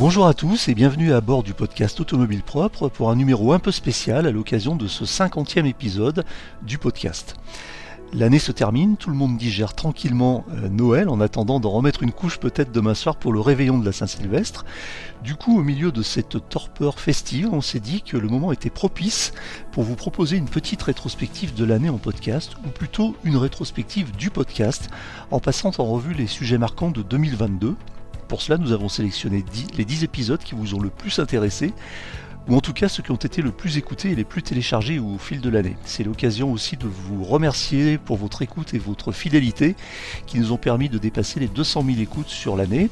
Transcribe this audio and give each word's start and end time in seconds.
Bonjour 0.00 0.26
à 0.26 0.32
tous 0.32 0.68
et 0.68 0.74
bienvenue 0.74 1.12
à 1.12 1.20
bord 1.20 1.42
du 1.42 1.52
podcast 1.52 2.00
Automobile 2.00 2.42
Propre 2.42 2.88
pour 2.88 3.10
un 3.10 3.16
numéro 3.16 3.52
un 3.52 3.58
peu 3.58 3.70
spécial 3.70 4.26
à 4.26 4.30
l'occasion 4.30 4.74
de 4.74 4.86
ce 4.86 5.04
50e 5.04 5.66
épisode 5.66 6.24
du 6.62 6.78
podcast. 6.78 7.36
L'année 8.14 8.38
se 8.38 8.50
termine, 8.50 8.96
tout 8.96 9.10
le 9.10 9.16
monde 9.16 9.36
digère 9.36 9.74
tranquillement 9.74 10.46
euh, 10.52 10.70
Noël 10.70 11.10
en 11.10 11.20
attendant 11.20 11.60
d'en 11.60 11.68
remettre 11.68 12.02
une 12.02 12.12
couche 12.12 12.40
peut-être 12.40 12.72
demain 12.72 12.94
soir 12.94 13.16
pour 13.16 13.30
le 13.30 13.40
réveillon 13.40 13.76
de 13.76 13.84
la 13.84 13.92
Saint-Sylvestre. 13.92 14.64
Du 15.22 15.34
coup, 15.34 15.58
au 15.58 15.62
milieu 15.62 15.92
de 15.92 16.00
cette 16.02 16.48
torpeur 16.48 16.98
festive, 16.98 17.50
on 17.52 17.60
s'est 17.60 17.78
dit 17.78 18.00
que 18.00 18.16
le 18.16 18.28
moment 18.28 18.52
était 18.52 18.70
propice 18.70 19.34
pour 19.70 19.82
vous 19.82 19.96
proposer 19.96 20.38
une 20.38 20.48
petite 20.48 20.80
rétrospective 20.80 21.52
de 21.52 21.66
l'année 21.66 21.90
en 21.90 21.98
podcast, 21.98 22.54
ou 22.64 22.70
plutôt 22.70 23.16
une 23.22 23.36
rétrospective 23.36 24.16
du 24.16 24.30
podcast, 24.30 24.88
en 25.30 25.40
passant 25.40 25.72
en 25.76 25.84
revue 25.84 26.14
les 26.14 26.26
sujets 26.26 26.56
marquants 26.56 26.90
de 26.90 27.02
2022. 27.02 27.76
Pour 28.30 28.42
cela, 28.42 28.58
nous 28.58 28.70
avons 28.70 28.88
sélectionné 28.88 29.44
les 29.76 29.84
10 29.84 30.04
épisodes 30.04 30.38
qui 30.38 30.54
vous 30.54 30.76
ont 30.76 30.80
le 30.80 30.88
plus 30.88 31.18
intéressé 31.18 31.74
ou 32.48 32.54
en 32.54 32.60
tout 32.60 32.72
cas 32.72 32.88
ceux 32.88 33.02
qui 33.02 33.10
ont 33.10 33.16
été 33.16 33.42
le 33.42 33.50
plus 33.50 33.76
écoutés 33.76 34.12
et 34.12 34.14
les 34.14 34.22
plus 34.22 34.44
téléchargés 34.44 35.00
au 35.00 35.18
fil 35.18 35.40
de 35.40 35.50
l'année. 35.50 35.76
C'est 35.84 36.04
l'occasion 36.04 36.52
aussi 36.52 36.76
de 36.76 36.86
vous 36.86 37.24
remercier 37.24 37.98
pour 37.98 38.18
votre 38.18 38.42
écoute 38.42 38.72
et 38.72 38.78
votre 38.78 39.10
fidélité 39.10 39.74
qui 40.28 40.38
nous 40.38 40.52
ont 40.52 40.58
permis 40.58 40.88
de 40.88 40.96
dépasser 40.96 41.40
les 41.40 41.48
200 41.48 41.82
000 41.84 41.98
écoutes 41.98 42.28
sur 42.28 42.56
l'année. 42.56 42.88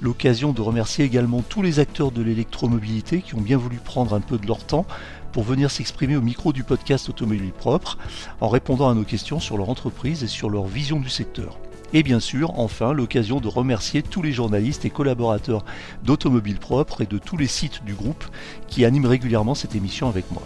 L'occasion 0.00 0.54
de 0.54 0.62
remercier 0.62 1.04
également 1.04 1.42
tous 1.42 1.60
les 1.60 1.80
acteurs 1.80 2.10
de 2.10 2.22
l'électromobilité 2.22 3.20
qui 3.20 3.34
ont 3.34 3.42
bien 3.42 3.58
voulu 3.58 3.76
prendre 3.76 4.14
un 4.14 4.20
peu 4.20 4.38
de 4.38 4.46
leur 4.46 4.64
temps 4.64 4.86
pour 5.32 5.42
venir 5.42 5.70
s'exprimer 5.70 6.16
au 6.16 6.22
micro 6.22 6.54
du 6.54 6.64
podcast 6.64 7.10
Automobile 7.10 7.52
Propre 7.52 7.98
en 8.40 8.48
répondant 8.48 8.88
à 8.88 8.94
nos 8.94 9.04
questions 9.04 9.38
sur 9.38 9.58
leur 9.58 9.68
entreprise 9.68 10.24
et 10.24 10.28
sur 10.28 10.48
leur 10.48 10.64
vision 10.64 10.98
du 10.98 11.10
secteur. 11.10 11.58
Et 11.94 12.02
bien 12.02 12.20
sûr, 12.20 12.58
enfin, 12.58 12.92
l'occasion 12.92 13.40
de 13.40 13.48
remercier 13.48 14.02
tous 14.02 14.20
les 14.20 14.32
journalistes 14.32 14.84
et 14.84 14.90
collaborateurs 14.90 15.64
d'Automobile 16.04 16.58
Propre 16.58 17.00
et 17.00 17.06
de 17.06 17.16
tous 17.16 17.38
les 17.38 17.46
sites 17.46 17.82
du 17.84 17.94
groupe 17.94 18.24
qui 18.66 18.84
animent 18.84 19.06
régulièrement 19.06 19.54
cette 19.54 19.74
émission 19.74 20.08
avec 20.08 20.30
moi. 20.30 20.42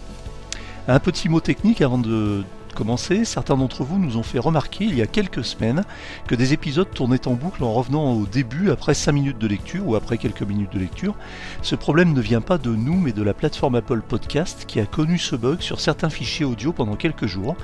Un 0.86 1.00
petit 1.00 1.28
mot 1.28 1.40
technique 1.40 1.80
avant 1.80 1.98
de 1.98 2.44
commencer, 2.72 3.24
certains 3.24 3.56
d'entre 3.56 3.84
vous 3.84 3.98
nous 3.98 4.16
ont 4.16 4.22
fait 4.22 4.38
remarquer 4.38 4.84
il 4.84 4.96
y 4.96 5.02
a 5.02 5.06
quelques 5.06 5.44
semaines 5.44 5.84
que 6.26 6.34
des 6.34 6.52
épisodes 6.52 6.90
tournaient 6.92 7.28
en 7.28 7.34
boucle 7.34 7.62
en 7.64 7.72
revenant 7.72 8.14
au 8.14 8.24
début 8.24 8.70
après 8.70 8.94
5 8.94 9.12
minutes 9.12 9.38
de 9.38 9.46
lecture 9.46 9.86
ou 9.86 9.94
après 9.94 10.18
quelques 10.18 10.42
minutes 10.42 10.72
de 10.72 10.78
lecture. 10.78 11.14
Ce 11.60 11.74
problème 11.74 12.12
ne 12.12 12.20
vient 12.20 12.40
pas 12.40 12.58
de 12.58 12.70
nous 12.70 12.98
mais 12.98 13.12
de 13.12 13.22
la 13.22 13.34
plateforme 13.34 13.74
Apple 13.74 14.00
Podcast 14.00 14.64
qui 14.66 14.80
a 14.80 14.86
connu 14.86 15.18
ce 15.18 15.36
bug 15.36 15.60
sur 15.60 15.80
certains 15.80 16.10
fichiers 16.10 16.44
audio 16.44 16.72
pendant 16.72 16.96
quelques 16.96 17.26
jours. 17.26 17.56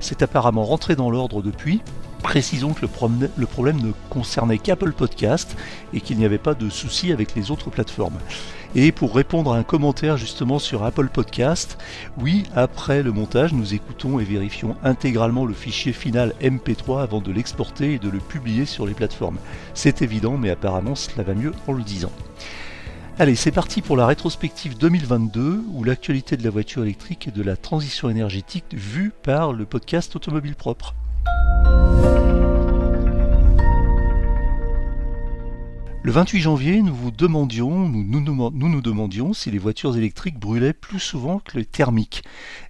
C'est 0.00 0.22
apparemment 0.22 0.64
rentré 0.64 0.96
dans 0.96 1.10
l'ordre 1.10 1.42
depuis. 1.42 1.80
Précisons 2.26 2.74
que 2.74 2.80
le, 2.80 3.46
problème 3.46 3.80
ne 3.80 3.92
concernait 4.10 4.58
qu'Apple 4.58 4.90
Podcast 4.90 5.56
et 5.94 6.00
qu'il 6.00 6.18
n'y 6.18 6.24
avait 6.24 6.38
pas 6.38 6.54
de 6.54 6.68
souci 6.68 7.12
avec 7.12 7.36
les 7.36 7.52
autres 7.52 7.70
plateformes. 7.70 8.18
Et 8.74 8.90
pour 8.90 9.14
répondre 9.14 9.52
à 9.52 9.56
un 9.56 9.62
commentaire 9.62 10.16
justement 10.16 10.58
sur 10.58 10.82
Apple 10.82 11.08
Podcast, 11.08 11.78
oui, 12.18 12.42
après 12.56 13.04
le 13.04 13.12
montage, 13.12 13.52
nous 13.52 13.74
écoutons 13.74 14.18
et 14.18 14.24
vérifions 14.24 14.74
intégralement 14.82 15.46
le 15.46 15.54
fichier 15.54 15.92
final 15.92 16.34
MP3 16.42 17.00
avant 17.00 17.20
de 17.20 17.30
l'exporter 17.30 17.94
et 17.94 17.98
de 18.00 18.08
le 18.08 18.18
publier 18.18 18.66
sur 18.66 18.86
les 18.86 18.94
plateformes. 18.94 19.38
C'est 19.72 20.02
évident, 20.02 20.36
mais 20.36 20.50
apparemment 20.50 20.96
cela 20.96 21.22
va 21.22 21.34
mieux 21.34 21.52
en 21.68 21.74
le 21.74 21.84
disant. 21.84 22.10
Allez, 23.20 23.36
c'est 23.36 23.52
parti 23.52 23.82
pour 23.82 23.96
la 23.96 24.04
rétrospective 24.04 24.76
2022 24.76 25.62
où 25.70 25.84
l'actualité 25.84 26.36
de 26.36 26.42
la 26.42 26.50
voiture 26.50 26.82
électrique 26.82 27.28
et 27.28 27.30
de 27.30 27.42
la 27.44 27.56
transition 27.56 28.10
énergétique 28.10 28.66
vue 28.72 29.12
par 29.22 29.52
le 29.52 29.64
podcast 29.64 30.16
Automobile 30.16 30.56
Propre. 30.56 30.96
Le 36.06 36.12
28 36.12 36.40
janvier, 36.40 36.82
nous 36.82 36.94
nous, 36.94 38.52
nous 38.52 38.80
demandions 38.80 39.32
si 39.32 39.50
les 39.50 39.58
voitures 39.58 39.96
électriques 39.96 40.38
brûlaient 40.38 40.72
plus 40.72 41.00
souvent 41.00 41.40
que 41.40 41.58
les 41.58 41.64
thermiques. 41.64 42.22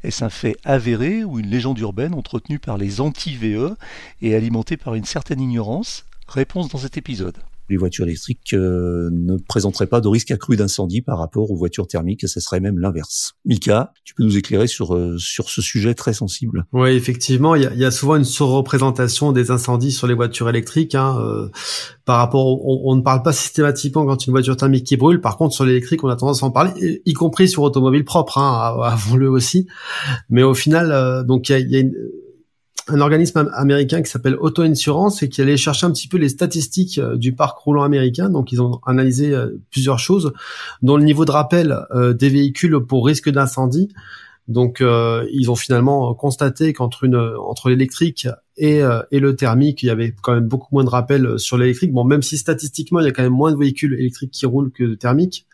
Est-ce 0.02 0.24
un 0.24 0.30
fait 0.30 0.56
avéré 0.64 1.22
ou 1.22 1.38
une 1.38 1.50
légende 1.50 1.78
urbaine 1.78 2.14
entretenue 2.14 2.58
par 2.58 2.78
les 2.78 3.02
anti-VE 3.02 3.76
et 4.22 4.34
alimentée 4.34 4.78
par 4.78 4.94
une 4.94 5.04
certaine 5.04 5.42
ignorance? 5.42 6.06
Réponse 6.28 6.70
dans 6.70 6.78
cet 6.78 6.97
épisode 6.97 7.36
les 7.69 7.77
voitures 7.77 8.04
électriques 8.04 8.54
euh, 8.54 9.10
ne 9.12 9.37
présenteraient 9.37 9.87
pas 9.87 10.00
de 10.00 10.09
risque 10.09 10.31
accru 10.31 10.56
d'incendie 10.56 11.03
par 11.03 11.19
rapport 11.19 11.50
aux 11.50 11.56
voitures 11.56 11.87
thermiques, 11.87 12.28
ce 12.28 12.41
serait 12.41 12.60
même 12.60 12.78
l'inverse. 12.78 13.34
Mika, 13.44 13.93
tu 14.04 14.15
peux 14.15 14.22
nous 14.22 14.37
éclairer 14.37 14.66
sur 14.66 14.94
euh, 14.94 15.16
sur 15.19 15.50
ce 15.50 15.62
sujet 15.62 15.94
très 15.94 16.12
sensible 16.12 16.66
Oui, 16.72 16.91
effectivement, 16.91 17.54
il 17.54 17.62
y 17.62 17.84
a, 17.84 17.91
souvent 17.91 18.16
une 18.16 18.25
surreprésentation 18.25 19.32
des 19.32 19.50
incendies 19.50 19.93
sur 19.93 20.06
les 20.06 20.15
voitures 20.15 20.49
électriques. 20.49 20.94
Hein, 20.94 21.19
euh, 21.21 21.49
par 22.04 22.19
rapport, 22.19 22.65
on, 22.66 22.94
ne 22.94 23.00
parle 23.00 23.22
pas 23.22 23.32
systématiquement 23.32 24.06
quand 24.06 24.27
une 24.27 24.33
voiture 24.33 24.56
thermique 24.56 24.84
qui 24.84 24.97
brûle. 24.97 25.21
Par 25.21 25.37
contre, 25.37 25.54
sur 25.54 25.65
l'électrique, 25.65 26.04
on 26.04 26.09
a 26.09 26.16
tendance 26.16 26.43
à 26.43 26.47
en 26.47 26.50
parler, 26.50 27.03
y 27.04 27.12
compris 27.15 27.48
sur 27.48 27.62
automobile 27.62 28.04
propre, 28.04 28.38
hein, 28.38 28.77
avons-le 28.83 29.28
aussi. 29.28 29.66
Mais 30.31 30.43
au 30.43 30.54
final, 30.54 31.25
donc 31.27 31.48
il 31.48 31.53
y 31.53 31.54
a, 31.54 31.59
y 31.59 31.77
a 31.77 31.81
une 31.81 31.94
un 32.88 33.00
organisme 33.00 33.50
américain 33.54 34.02
qui 34.02 34.10
s'appelle 34.10 34.36
Auto 34.36 34.62
Insurance 34.62 35.22
et 35.22 35.28
qui 35.28 35.42
allait 35.42 35.56
chercher 35.56 35.86
un 35.86 35.91
petit 35.91 36.08
peu 36.08 36.19
les 36.19 36.28
statistiques 36.28 36.98
euh, 36.98 37.16
du 37.16 37.32
parc 37.32 37.58
roulant 37.58 37.82
américain. 37.82 38.30
Donc 38.30 38.52
ils 38.52 38.62
ont 38.62 38.80
analysé 38.86 39.32
euh, 39.34 39.58
plusieurs 39.70 39.98
choses, 39.98 40.32
dont 40.82 40.97
le 40.97 41.04
niveau 41.04 41.24
de 41.24 41.32
rappel 41.32 41.76
euh, 41.94 42.12
des 42.12 42.28
véhicules 42.28 42.78
pour 42.80 43.06
risque 43.06 43.28
d'incendie. 43.30 43.88
Donc 44.48 44.80
ils 44.80 45.50
ont 45.50 45.56
finalement 45.56 46.14
constaté 46.14 46.72
qu'entre 46.72 47.02
une 47.02 47.16
entre 47.16 47.69
l'électrique 47.69 48.28
et, 48.56 48.80
et 49.10 49.18
le 49.18 49.34
thermique, 49.34 49.82
il 49.82 49.86
y 49.86 49.91
avait 49.91 50.14
quand 50.22 50.34
même 50.34 50.47
beaucoup 50.47 50.68
moins 50.70 50.84
de 50.84 50.88
rappels 50.88 51.36
sur 51.41 51.58
l'électrique. 51.58 51.92
Bon, 51.92 52.04
même 52.04 52.22
si 52.22 52.38
statistiquement 52.38 53.00
il 53.00 53.06
y 53.06 53.08
a 53.08 53.10
quand 53.10 53.24
même 53.24 53.32
moins 53.32 53.50
de 53.50 53.58
véhicules 53.58 53.94
électriques 53.94 54.30
qui 54.30 54.47
roulent 54.47 54.70
que 54.70 54.84
de 54.84 54.94
thermiques. 54.94 55.48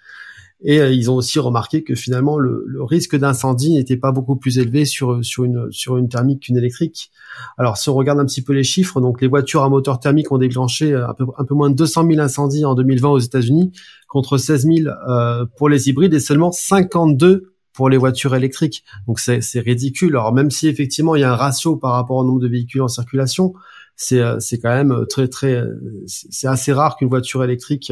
Et 0.64 0.80
euh, 0.80 0.92
ils 0.92 1.10
ont 1.10 1.16
aussi 1.16 1.38
remarqué 1.38 1.82
que 1.82 1.94
finalement 1.94 2.38
le, 2.38 2.64
le 2.66 2.82
risque 2.84 3.16
d'incendie 3.16 3.74
n'était 3.74 3.96
pas 3.96 4.12
beaucoup 4.12 4.36
plus 4.36 4.58
élevé 4.58 4.84
sur 4.84 5.24
sur 5.24 5.44
une 5.44 5.70
sur 5.72 5.96
une 5.96 6.08
thermique 6.08 6.44
qu'une 6.44 6.56
électrique. 6.56 7.10
Alors 7.58 7.76
si 7.76 7.88
on 7.90 7.94
regarde 7.94 8.20
un 8.20 8.24
petit 8.24 8.42
peu 8.42 8.52
les 8.52 8.62
chiffres, 8.62 9.00
donc 9.00 9.20
les 9.20 9.28
voitures 9.28 9.64
à 9.64 9.68
moteur 9.68 9.98
thermique 9.98 10.30
ont 10.30 10.38
déclenché 10.38 10.92
euh, 10.92 11.08
un 11.08 11.14
peu, 11.14 11.24
un 11.36 11.44
peu 11.44 11.54
moins 11.54 11.70
de 11.70 11.74
200 11.74 12.06
000 12.06 12.20
incendies 12.20 12.64
en 12.64 12.74
2020 12.74 13.08
aux 13.08 13.18
États-Unis, 13.18 13.72
contre 14.08 14.38
16 14.38 14.66
000 14.66 14.76
euh, 15.08 15.46
pour 15.56 15.68
les 15.68 15.88
hybrides 15.88 16.14
et 16.14 16.20
seulement 16.20 16.52
52 16.52 17.54
pour 17.72 17.88
les 17.88 17.96
voitures 17.96 18.36
électriques. 18.36 18.84
Donc 19.08 19.18
c'est 19.18 19.60
ridicule. 19.60 20.10
Alors 20.10 20.32
même 20.32 20.50
si 20.50 20.68
effectivement 20.68 21.16
il 21.16 21.22
y 21.22 21.24
a 21.24 21.32
un 21.32 21.36
ratio 21.36 21.76
par 21.76 21.92
rapport 21.92 22.18
au 22.18 22.24
nombre 22.24 22.40
de 22.40 22.48
véhicules 22.48 22.82
en 22.82 22.88
circulation, 22.88 23.54
c'est 23.96 24.20
c'est 24.40 24.58
quand 24.58 24.68
même 24.68 25.06
très 25.08 25.26
très 25.28 25.64
c'est 26.06 26.48
assez 26.48 26.72
rare 26.72 26.96
qu'une 26.96 27.08
voiture 27.08 27.42
électrique 27.42 27.90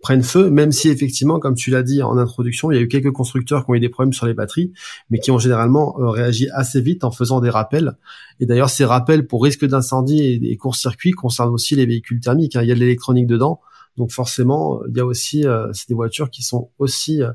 prennent 0.00 0.22
feu, 0.22 0.50
même 0.50 0.70
si 0.70 0.88
effectivement, 0.88 1.40
comme 1.40 1.54
tu 1.54 1.70
l'as 1.70 1.82
dit 1.82 2.02
en 2.02 2.16
introduction, 2.18 2.70
il 2.70 2.76
y 2.76 2.78
a 2.78 2.80
eu 2.80 2.88
quelques 2.88 3.10
constructeurs 3.10 3.64
qui 3.64 3.70
ont 3.70 3.74
eu 3.74 3.80
des 3.80 3.88
problèmes 3.88 4.12
sur 4.12 4.26
les 4.26 4.34
batteries, 4.34 4.72
mais 5.10 5.18
qui 5.18 5.30
ont 5.30 5.38
généralement 5.38 5.98
euh, 5.98 6.10
réagi 6.10 6.48
assez 6.50 6.80
vite 6.80 7.04
en 7.04 7.10
faisant 7.10 7.40
des 7.40 7.50
rappels. 7.50 7.96
Et 8.40 8.46
d'ailleurs, 8.46 8.70
ces 8.70 8.84
rappels 8.84 9.26
pour 9.26 9.42
risque 9.42 9.64
d'incendie 9.64 10.22
et, 10.22 10.38
des 10.38 10.56
courts-circuits 10.56 11.10
concernent 11.12 11.52
aussi 11.52 11.74
les 11.74 11.86
véhicules 11.86 12.20
thermiques. 12.20 12.54
Hein. 12.54 12.62
Il 12.62 12.68
y 12.68 12.72
a 12.72 12.74
de 12.74 12.80
l'électronique 12.80 13.26
dedans, 13.26 13.60
donc 13.96 14.12
forcément, 14.12 14.80
il 14.88 14.96
y 14.96 15.00
a 15.00 15.04
aussi 15.04 15.46
euh, 15.46 15.66
c'est 15.72 15.88
des 15.88 15.94
voitures 15.94 16.30
qui 16.30 16.42
sont 16.42 16.70
aussi 16.78 17.22
euh, 17.22 17.32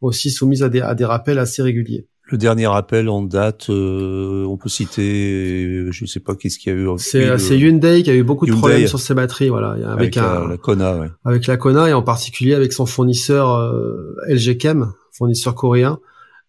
aussi 0.00 0.30
soumises 0.30 0.62
à 0.62 0.68
des, 0.68 0.80
à 0.80 0.94
des 0.94 1.04
rappels 1.04 1.38
assez 1.38 1.62
réguliers. 1.62 2.06
Le 2.26 2.38
dernier 2.38 2.66
appel 2.66 3.10
en 3.10 3.22
date, 3.22 3.68
euh, 3.68 4.46
on 4.46 4.56
peut 4.56 4.70
citer, 4.70 5.86
je 5.90 6.04
ne 6.04 6.08
sais 6.08 6.20
pas 6.20 6.34
qu'est-ce 6.34 6.58
qu'il 6.58 6.72
y 6.72 6.76
a 6.76 6.78
eu. 6.78 6.88
C'est 6.96 7.28
euh, 7.28 7.56
Hyundai 7.56 8.02
qui 8.02 8.10
a 8.10 8.14
eu 8.14 8.22
beaucoup 8.22 8.46
de 8.46 8.52
problèmes 8.52 8.86
sur 8.86 8.98
ses 8.98 9.12
batteries, 9.12 9.50
voilà, 9.50 9.76
avec, 9.92 10.14
la, 10.14 10.56
Kona, 10.60 10.96
ouais. 10.96 11.10
avec 11.24 11.46
la 11.46 11.58
Kona 11.58 11.90
et 11.90 11.92
en 11.92 12.02
particulier 12.02 12.54
avec 12.54 12.72
son 12.72 12.86
fournisseur 12.86 13.50
euh, 13.50 14.16
LG 14.28 14.58
Chem, 14.58 14.92
fournisseur 15.12 15.54
coréen. 15.54 15.98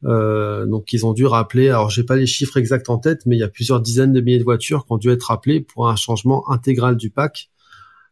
Euh, 0.05 0.65
donc 0.65 0.93
ils 0.93 1.05
ont 1.05 1.13
dû 1.13 1.25
rappeler, 1.25 1.69
alors 1.69 1.89
j'ai 1.89 2.03
pas 2.03 2.15
les 2.15 2.25
chiffres 2.25 2.57
exacts 2.57 2.89
en 2.89 2.97
tête, 2.97 3.25
mais 3.25 3.35
il 3.35 3.39
y 3.39 3.43
a 3.43 3.47
plusieurs 3.47 3.81
dizaines 3.81 4.13
de 4.13 4.21
milliers 4.21 4.39
de 4.39 4.43
voitures 4.43 4.85
qui 4.85 4.93
ont 4.93 4.97
dû 4.97 5.09
être 5.09 5.23
rappelées 5.23 5.61
pour 5.61 5.89
un 5.89 5.95
changement 5.95 6.49
intégral 6.51 6.95
du 6.95 7.09
pack. 7.09 7.49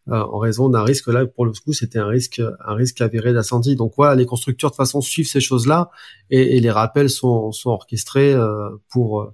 Euh, 0.09 0.19
en 0.19 0.38
raison 0.38 0.67
d'un 0.67 0.83
risque 0.83 1.07
là 1.07 1.25
pour 1.25 1.45
le 1.45 1.53
coup 1.53 1.71
c'était 1.71 1.97
un 1.97 2.07
risque 2.07 2.41
un 2.65 2.73
risque 2.73 3.00
avéré 3.00 3.31
d'incendie 3.31 3.77
donc 3.77 3.94
voilà 3.95 4.15
les 4.15 4.25
constructeurs 4.25 4.71
de 4.71 4.75
façon 4.75 5.00
suivent 5.00 5.29
ces 5.29 5.39
choses 5.39 5.65
là 5.65 5.91
et, 6.29 6.57
et 6.57 6.59
les 6.59 6.71
rappels 6.71 7.09
sont, 7.09 7.53
sont 7.53 7.69
orchestrés 7.69 8.33
euh, 8.33 8.69
pour 8.89 9.33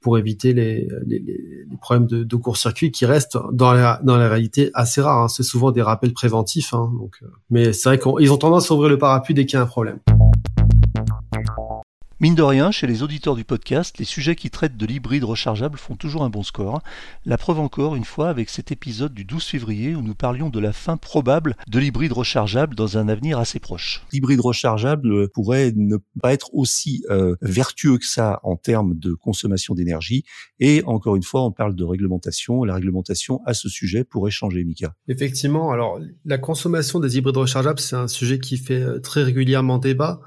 pour 0.00 0.18
éviter 0.18 0.52
les, 0.52 0.88
les, 1.06 1.18
les 1.20 1.76
problèmes 1.80 2.06
de, 2.06 2.24
de 2.24 2.36
court-circuit 2.36 2.90
qui 2.90 3.06
restent 3.06 3.38
dans 3.52 3.72
la, 3.72 4.00
dans 4.02 4.16
la 4.16 4.28
réalité 4.28 4.70
assez 4.74 5.00
rares. 5.00 5.24
Hein. 5.24 5.28
C'est 5.28 5.42
souvent 5.42 5.72
des 5.72 5.82
rappels 5.82 6.12
préventifs. 6.12 6.72
Hein, 6.72 6.90
donc, 6.98 7.16
euh, 7.22 7.26
mais 7.50 7.72
c'est 7.72 7.90
vrai 7.90 7.98
qu'ils 7.98 8.32
ont 8.32 8.38
tendance 8.38 8.70
à 8.70 8.74
ouvrir 8.74 8.88
le 8.88 8.98
parapluie 8.98 9.34
dès 9.34 9.44
qu'il 9.44 9.58
y 9.58 9.60
a 9.60 9.62
un 9.62 9.66
problème. 9.66 9.98
Mine 12.22 12.34
de 12.34 12.42
rien, 12.42 12.70
chez 12.70 12.86
les 12.86 13.02
auditeurs 13.02 13.34
du 13.34 13.44
podcast, 13.44 13.96
les 13.96 14.04
sujets 14.04 14.36
qui 14.36 14.50
traitent 14.50 14.76
de 14.76 14.84
l'hybride 14.84 15.24
rechargeable 15.24 15.78
font 15.78 15.96
toujours 15.96 16.22
un 16.22 16.28
bon 16.28 16.42
score. 16.42 16.82
La 17.24 17.38
preuve 17.38 17.58
encore 17.58 17.96
une 17.96 18.04
fois 18.04 18.28
avec 18.28 18.50
cet 18.50 18.70
épisode 18.70 19.14
du 19.14 19.24
12 19.24 19.42
février 19.42 19.94
où 19.94 20.02
nous 20.02 20.14
parlions 20.14 20.50
de 20.50 20.60
la 20.60 20.74
fin 20.74 20.98
probable 20.98 21.56
de 21.66 21.78
l'hybride 21.78 22.12
rechargeable 22.12 22.74
dans 22.74 22.98
un 22.98 23.08
avenir 23.08 23.38
assez 23.38 23.58
proche. 23.58 24.02
L'hybride 24.12 24.40
rechargeable 24.40 25.30
pourrait 25.30 25.72
ne 25.74 25.96
pas 26.20 26.34
être 26.34 26.50
aussi 26.52 27.02
euh, 27.08 27.36
vertueux 27.40 27.96
que 27.96 28.04
ça 28.04 28.38
en 28.42 28.56
termes 28.56 28.98
de 28.98 29.14
consommation 29.14 29.74
d'énergie. 29.74 30.24
Et 30.58 30.82
encore 30.84 31.16
une 31.16 31.22
fois, 31.22 31.42
on 31.46 31.52
parle 31.52 31.74
de 31.74 31.84
réglementation. 31.84 32.64
La 32.64 32.74
réglementation 32.74 33.40
à 33.46 33.54
ce 33.54 33.70
sujet 33.70 34.04
pourrait 34.04 34.30
changer, 34.30 34.62
Mika. 34.62 34.92
Effectivement. 35.08 35.70
Alors, 35.70 35.98
la 36.26 36.36
consommation 36.36 37.00
des 37.00 37.16
hybrides 37.16 37.38
rechargeables, 37.38 37.80
c'est 37.80 37.96
un 37.96 38.08
sujet 38.08 38.40
qui 38.40 38.58
fait 38.58 38.82
euh, 38.82 39.00
très 39.00 39.22
régulièrement 39.22 39.78
débat. 39.78 40.20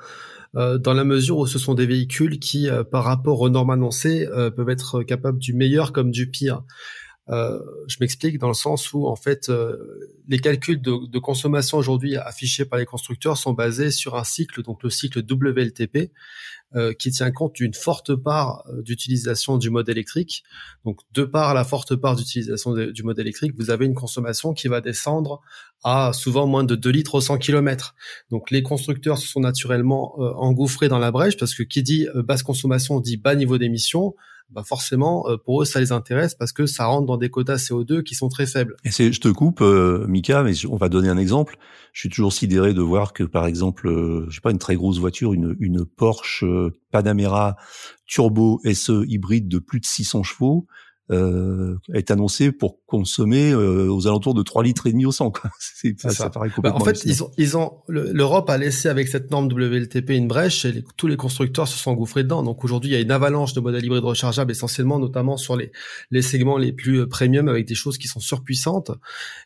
Euh, 0.56 0.78
dans 0.78 0.94
la 0.94 1.04
mesure 1.04 1.38
où 1.40 1.48
ce 1.48 1.58
sont 1.58 1.74
des 1.74 1.86
véhicules 1.86 2.40
qui, 2.40 2.70
euh, 2.70 2.84
par 2.84 3.04
rapport 3.04 3.42
aux 3.42 3.50
normes 3.50 3.72
annoncées, 3.72 4.28
euh, 4.28 4.52
peuvent 4.52 4.70
être 4.70 5.02
capables 5.04 5.40
du 5.40 5.54
meilleur 5.54 5.94
comme 5.94 6.12
du 6.12 6.30
pire. 6.30 6.64
Je 7.28 7.98
m'explique 8.00 8.38
dans 8.38 8.50
le 8.50 8.54
sens 8.54 8.92
où 8.94 9.08
en 9.08 9.16
fait 9.16 9.52
les 10.28 10.40
calculs 10.40 10.82
de, 10.82 11.08
de 11.08 11.20
consommation 11.20 11.78
aujourd'hui 11.78 12.18
affichés 12.18 12.66
par 12.66 12.80
les 12.80 12.86
constructeurs 12.86 13.38
sont 13.38 13.54
basés 13.54 13.92
sur 13.92 14.16
un 14.16 14.24
cycle, 14.24 14.62
donc 14.62 14.84
le 14.84 14.90
cycle 14.90 15.20
WLTP, 15.20 16.12
euh, 16.76 16.92
qui 16.92 17.12
tient 17.12 17.30
compte 17.30 17.54
d'une 17.54 17.76
forte 17.76 18.16
part 18.16 18.64
euh, 18.68 18.82
d'utilisation 18.82 19.60
du 19.60 19.70
mode 19.70 19.90
électrique. 19.90 20.44
Donc, 20.86 21.02
de 21.14 21.24
par 21.24 21.54
la 21.54 21.64
forte 21.64 21.96
part 21.96 22.16
d'utilisation 22.16 22.74
du 22.74 23.04
mode 23.04 23.20
électrique, 23.20 23.54
vous 23.56 23.70
avez 23.70 23.86
une 23.86 23.94
consommation 23.94 24.54
qui 24.54 24.70
va 24.70 24.82
descendre 24.82 25.42
à 25.84 26.14
souvent 26.14 26.48
moins 26.48 26.64
de 26.64 26.74
2 26.74 26.90
litres 26.90 27.14
au 27.14 27.22
100 27.22 27.38
km. 27.38 27.94
Donc, 28.32 28.50
les 28.50 28.64
constructeurs 28.64 29.20
se 29.20 29.28
sont 29.28 29.40
naturellement 29.40 30.16
euh, 30.18 30.32
engouffrés 30.34 30.88
dans 30.88 30.98
la 30.98 31.12
brèche 31.12 31.38
parce 31.38 31.54
que 31.54 31.62
qui 31.62 31.84
dit 31.84 32.08
basse 32.16 32.42
consommation 32.42 33.00
dit 33.00 33.18
bas 33.18 33.36
niveau 33.36 33.60
d'émission 33.60 34.16
bah 34.50 34.64
forcément 34.64 35.28
euh, 35.30 35.38
pour 35.38 35.62
eux 35.62 35.66
ça 35.66 35.80
les 35.80 35.92
intéresse 35.92 36.36
parce 36.36 36.52
que 36.52 36.66
ça 36.66 36.86
rentre 36.86 37.08
dans 37.08 37.18
des 37.18 37.30
quotas 37.30 37.56
CO2 37.56 38.04
qui 38.04 38.16
sont 38.16 38.30
très 38.30 38.46
faibles. 38.46 38.76
Et 38.84 38.92
c'est, 38.92 39.12
je 39.12 39.20
te 39.20 39.28
coupe, 39.28 39.62
euh, 39.62 40.06
Mika, 40.08 40.44
mais 40.44 40.54
on 40.68 40.76
va 40.76 40.90
donner 40.90 41.10
un 41.10 41.18
exemple. 41.18 41.58
Je 41.92 42.02
suis 42.02 42.10
toujours 42.10 42.34
sidéré 42.34 42.74
de 42.74 42.82
voir 42.82 43.14
que 43.14 43.24
par 43.24 43.46
exemple, 43.46 43.88
euh, 43.88 44.26
je 44.30 44.36
sais 44.36 44.42
pas 44.42 44.52
une 44.52 44.60
très 44.60 44.76
grosse 44.76 45.00
voiture, 45.00 45.34
une, 45.34 45.56
une 45.60 45.86
Porsche 45.86 46.46
Panamera 46.92 47.56
turbo 48.06 48.62
SE 48.74 49.06
hybride 49.08 49.48
de 49.48 49.60
plus 49.60 49.80
de 49.80 49.86
600 49.86 50.24
chevaux, 50.24 50.68
euh, 51.12 51.76
est 51.94 52.12
annoncé 52.12 52.54
pour 52.54 52.80
consommer 52.86 53.52
euh, 53.52 53.92
aux 53.92 54.08
alentours 54.08 54.34
de 54.34 54.42
3 54.42 54.64
litres 54.64 54.88
et 54.88 54.92
demi 54.92 55.06
au 55.06 55.12
100. 55.12 55.32
Quoi. 55.32 55.52
C'est, 55.60 56.00
ça. 56.00 56.12
ça. 56.12 56.30
paraît 56.30 56.50
complètement. 56.50 56.80
Bah, 56.80 56.82
en 56.82 56.86
fait, 56.86 57.04
ils 57.04 57.24
ont, 57.24 57.32
ils 57.38 57.58
ont, 57.58 57.74
l'Europe 57.90 58.50
a 58.50 58.58
laissé 58.58 58.88
avec 58.88 59.10
cette 59.10 59.30
norme 59.30 59.52
WLTP 59.52 60.12
une 60.12 60.30
brèche 60.30 60.64
et 60.64 60.84
tous 60.96 61.08
les 61.08 61.18
constructeurs 61.18 61.68
se 61.68 61.78
sont 61.78 61.92
engouffrés 61.92 62.24
dedans. 62.24 62.42
Donc 62.42 62.64
aujourd'hui, 62.64 62.92
il 62.92 62.94
y 62.94 62.96
a 62.96 63.02
une 63.02 63.12
avalanche 63.12 63.54
de 63.54 63.60
modèles 63.60 63.84
hybrides 63.84 64.04
rechargeables, 64.04 64.52
essentiellement, 64.52 64.98
notamment 64.98 65.36
sur 65.36 65.58
les 65.58 65.72
les 66.12 66.22
segments 66.22 66.58
les 66.58 66.72
plus 66.72 67.02
euh, 67.02 67.08
premium 67.08 67.50
avec 67.50 67.68
des 67.68 67.76
choses 67.76 67.98
qui 67.98 68.08
sont 68.08 68.22
surpuissantes. 68.22 68.92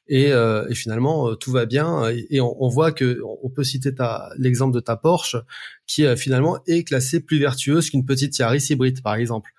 Et, 0.08 0.32
euh, 0.32 0.68
et 0.70 0.76
finalement, 0.76 1.36
tout 1.36 1.52
va 1.52 1.66
bien. 1.66 2.08
Et, 2.30 2.40
on, 2.40 2.56
on, 2.64 2.70
voit 2.70 2.92
que 2.92 3.20
on 3.42 3.50
peut 3.50 3.64
citer 3.64 3.96
ta, 3.96 4.30
l'exemple 4.38 4.76
de 4.76 4.80
ta 4.80 4.96
Porsche 4.96 5.38
qui 5.88 6.06
finalement 6.18 6.60
est 6.68 6.84
classée 6.84 7.20
plus 7.20 7.40
vertueuse 7.40 7.90
qu'une 7.90 8.06
petite 8.06 8.38
Yaris 8.38 8.68
hybride, 8.70 9.02
par 9.02 9.16
exemple 9.16 9.52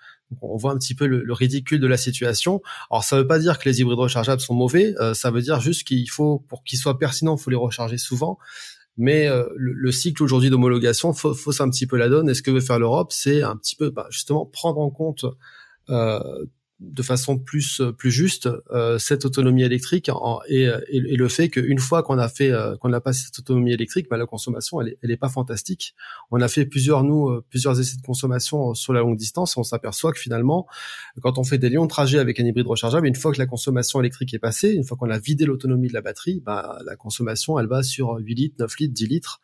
on 0.42 0.56
voit 0.56 0.72
un 0.72 0.78
petit 0.78 0.94
peu 0.94 1.06
le, 1.06 1.32
ridicule 1.32 1.80
de 1.80 1.86
la 1.86 1.96
situation. 1.96 2.62
Alors 2.90 3.04
ça 3.04 3.16
ne 3.16 3.22
veut 3.22 3.26
pas 3.26 3.38
dire 3.38 3.58
que 3.58 3.69
les 3.69 3.80
hybrides 3.80 3.98
rechargeables 3.98 4.40
sont 4.40 4.54
mauvais, 4.54 4.94
euh, 5.00 5.14
ça 5.14 5.30
veut 5.30 5.42
dire 5.42 5.60
juste 5.60 5.86
qu'il 5.86 6.08
faut, 6.10 6.44
pour 6.48 6.64
qu'ils 6.64 6.78
soient 6.78 6.98
pertinents, 6.98 7.36
il 7.36 7.42
faut 7.42 7.50
les 7.50 7.56
recharger 7.56 7.98
souvent. 7.98 8.38
Mais 8.96 9.28
euh, 9.28 9.44
le, 9.56 9.92
cycle 9.92 10.25
aujourd'hui 10.25 10.50
d'homologation 10.50 11.12
fausse 11.14 11.60
un 11.60 11.70
petit 11.70 11.86
peu 11.86 11.96
la 11.96 12.08
donne. 12.08 12.28
Et 12.28 12.34
ce 12.34 12.42
que 12.42 12.50
veut 12.50 12.60
faire 12.60 12.80
l'Europe, 12.80 13.12
c'est 13.12 13.44
un 13.44 13.56
petit 13.56 13.76
peu 13.76 13.90
bah, 13.90 14.08
justement 14.10 14.44
prendre 14.44 14.80
en 14.80 14.90
compte 14.90 15.25
euh, 15.88 16.44
de 16.80 17.02
façon 17.02 17.38
plus 17.38 17.82
plus 17.96 18.12
juste 18.12 18.48
euh, 18.70 18.98
cette 18.98 19.25
autonomie 19.25 19.64
électrique 19.64 20.10
et, 20.48 20.69
et, 20.88 21.16
le 21.16 21.28
fait 21.28 21.48
qu'une 21.48 21.80
fois 21.80 22.04
qu'on 22.04 22.19
a 22.19 22.28
fait 22.28 22.52
euh, 22.52 22.76
qu'on 22.76 22.92
a 22.92 23.00
passé 23.00 23.25
cette 23.26 23.40
autonomie 23.40 23.72
électrique, 23.72 24.06
bah, 24.08 24.16
la 24.16 24.26
consommation 24.26 24.80
elle 24.80 24.96
elle 25.02 25.10
est 25.10 25.16
pas 25.16 25.28
fantastique. 25.28 25.94
On 26.30 26.40
a 26.40 26.46
fait 26.46 26.66
plusieurs 26.66 27.02
nous 27.02 27.28
euh, 27.28 27.44
plusieurs 27.50 27.80
essais 27.80 27.96
de 27.96 28.02
consommation 28.02 28.75
sur 28.75 28.92
la 28.92 29.00
longue 29.00 29.16
distance 29.16 29.56
et 29.56 29.60
on 29.60 29.64
s'aperçoit 29.64 30.12
que 30.12 30.20
finalement 30.20 30.66
quand 31.20 31.38
on 31.38 31.44
fait 31.44 31.58
des 31.58 31.69
lions 31.69 31.84
de 31.84 31.90
trajet 31.90 32.20
avec 32.20 32.38
un 32.38 32.44
hybride 32.44 32.66
rechargeable, 32.66 33.08
une 33.08 33.16
fois 33.16 33.32
que 33.32 33.38
la 33.38 33.46
consommation 33.46 34.00
électrique 34.00 34.32
est 34.34 34.38
passée, 34.38 34.72
une 34.72 34.84
fois 34.84 34.96
qu'on 34.96 35.10
a 35.10 35.19
vidé 35.19 35.46
l'autonomie 35.46 35.88
de 35.88 35.94
la 35.94 36.00
batterie, 36.00 36.40
bah, 36.44 36.78
la 36.84 36.94
consommation 36.94 37.58
elle 37.58 37.66
va 37.66 37.82
sur 37.82 38.16
8 38.19 38.34
litres, 38.34 38.56
9 38.60 38.78
litres, 38.78 38.94
10 38.94 39.06
litres. 39.06 39.40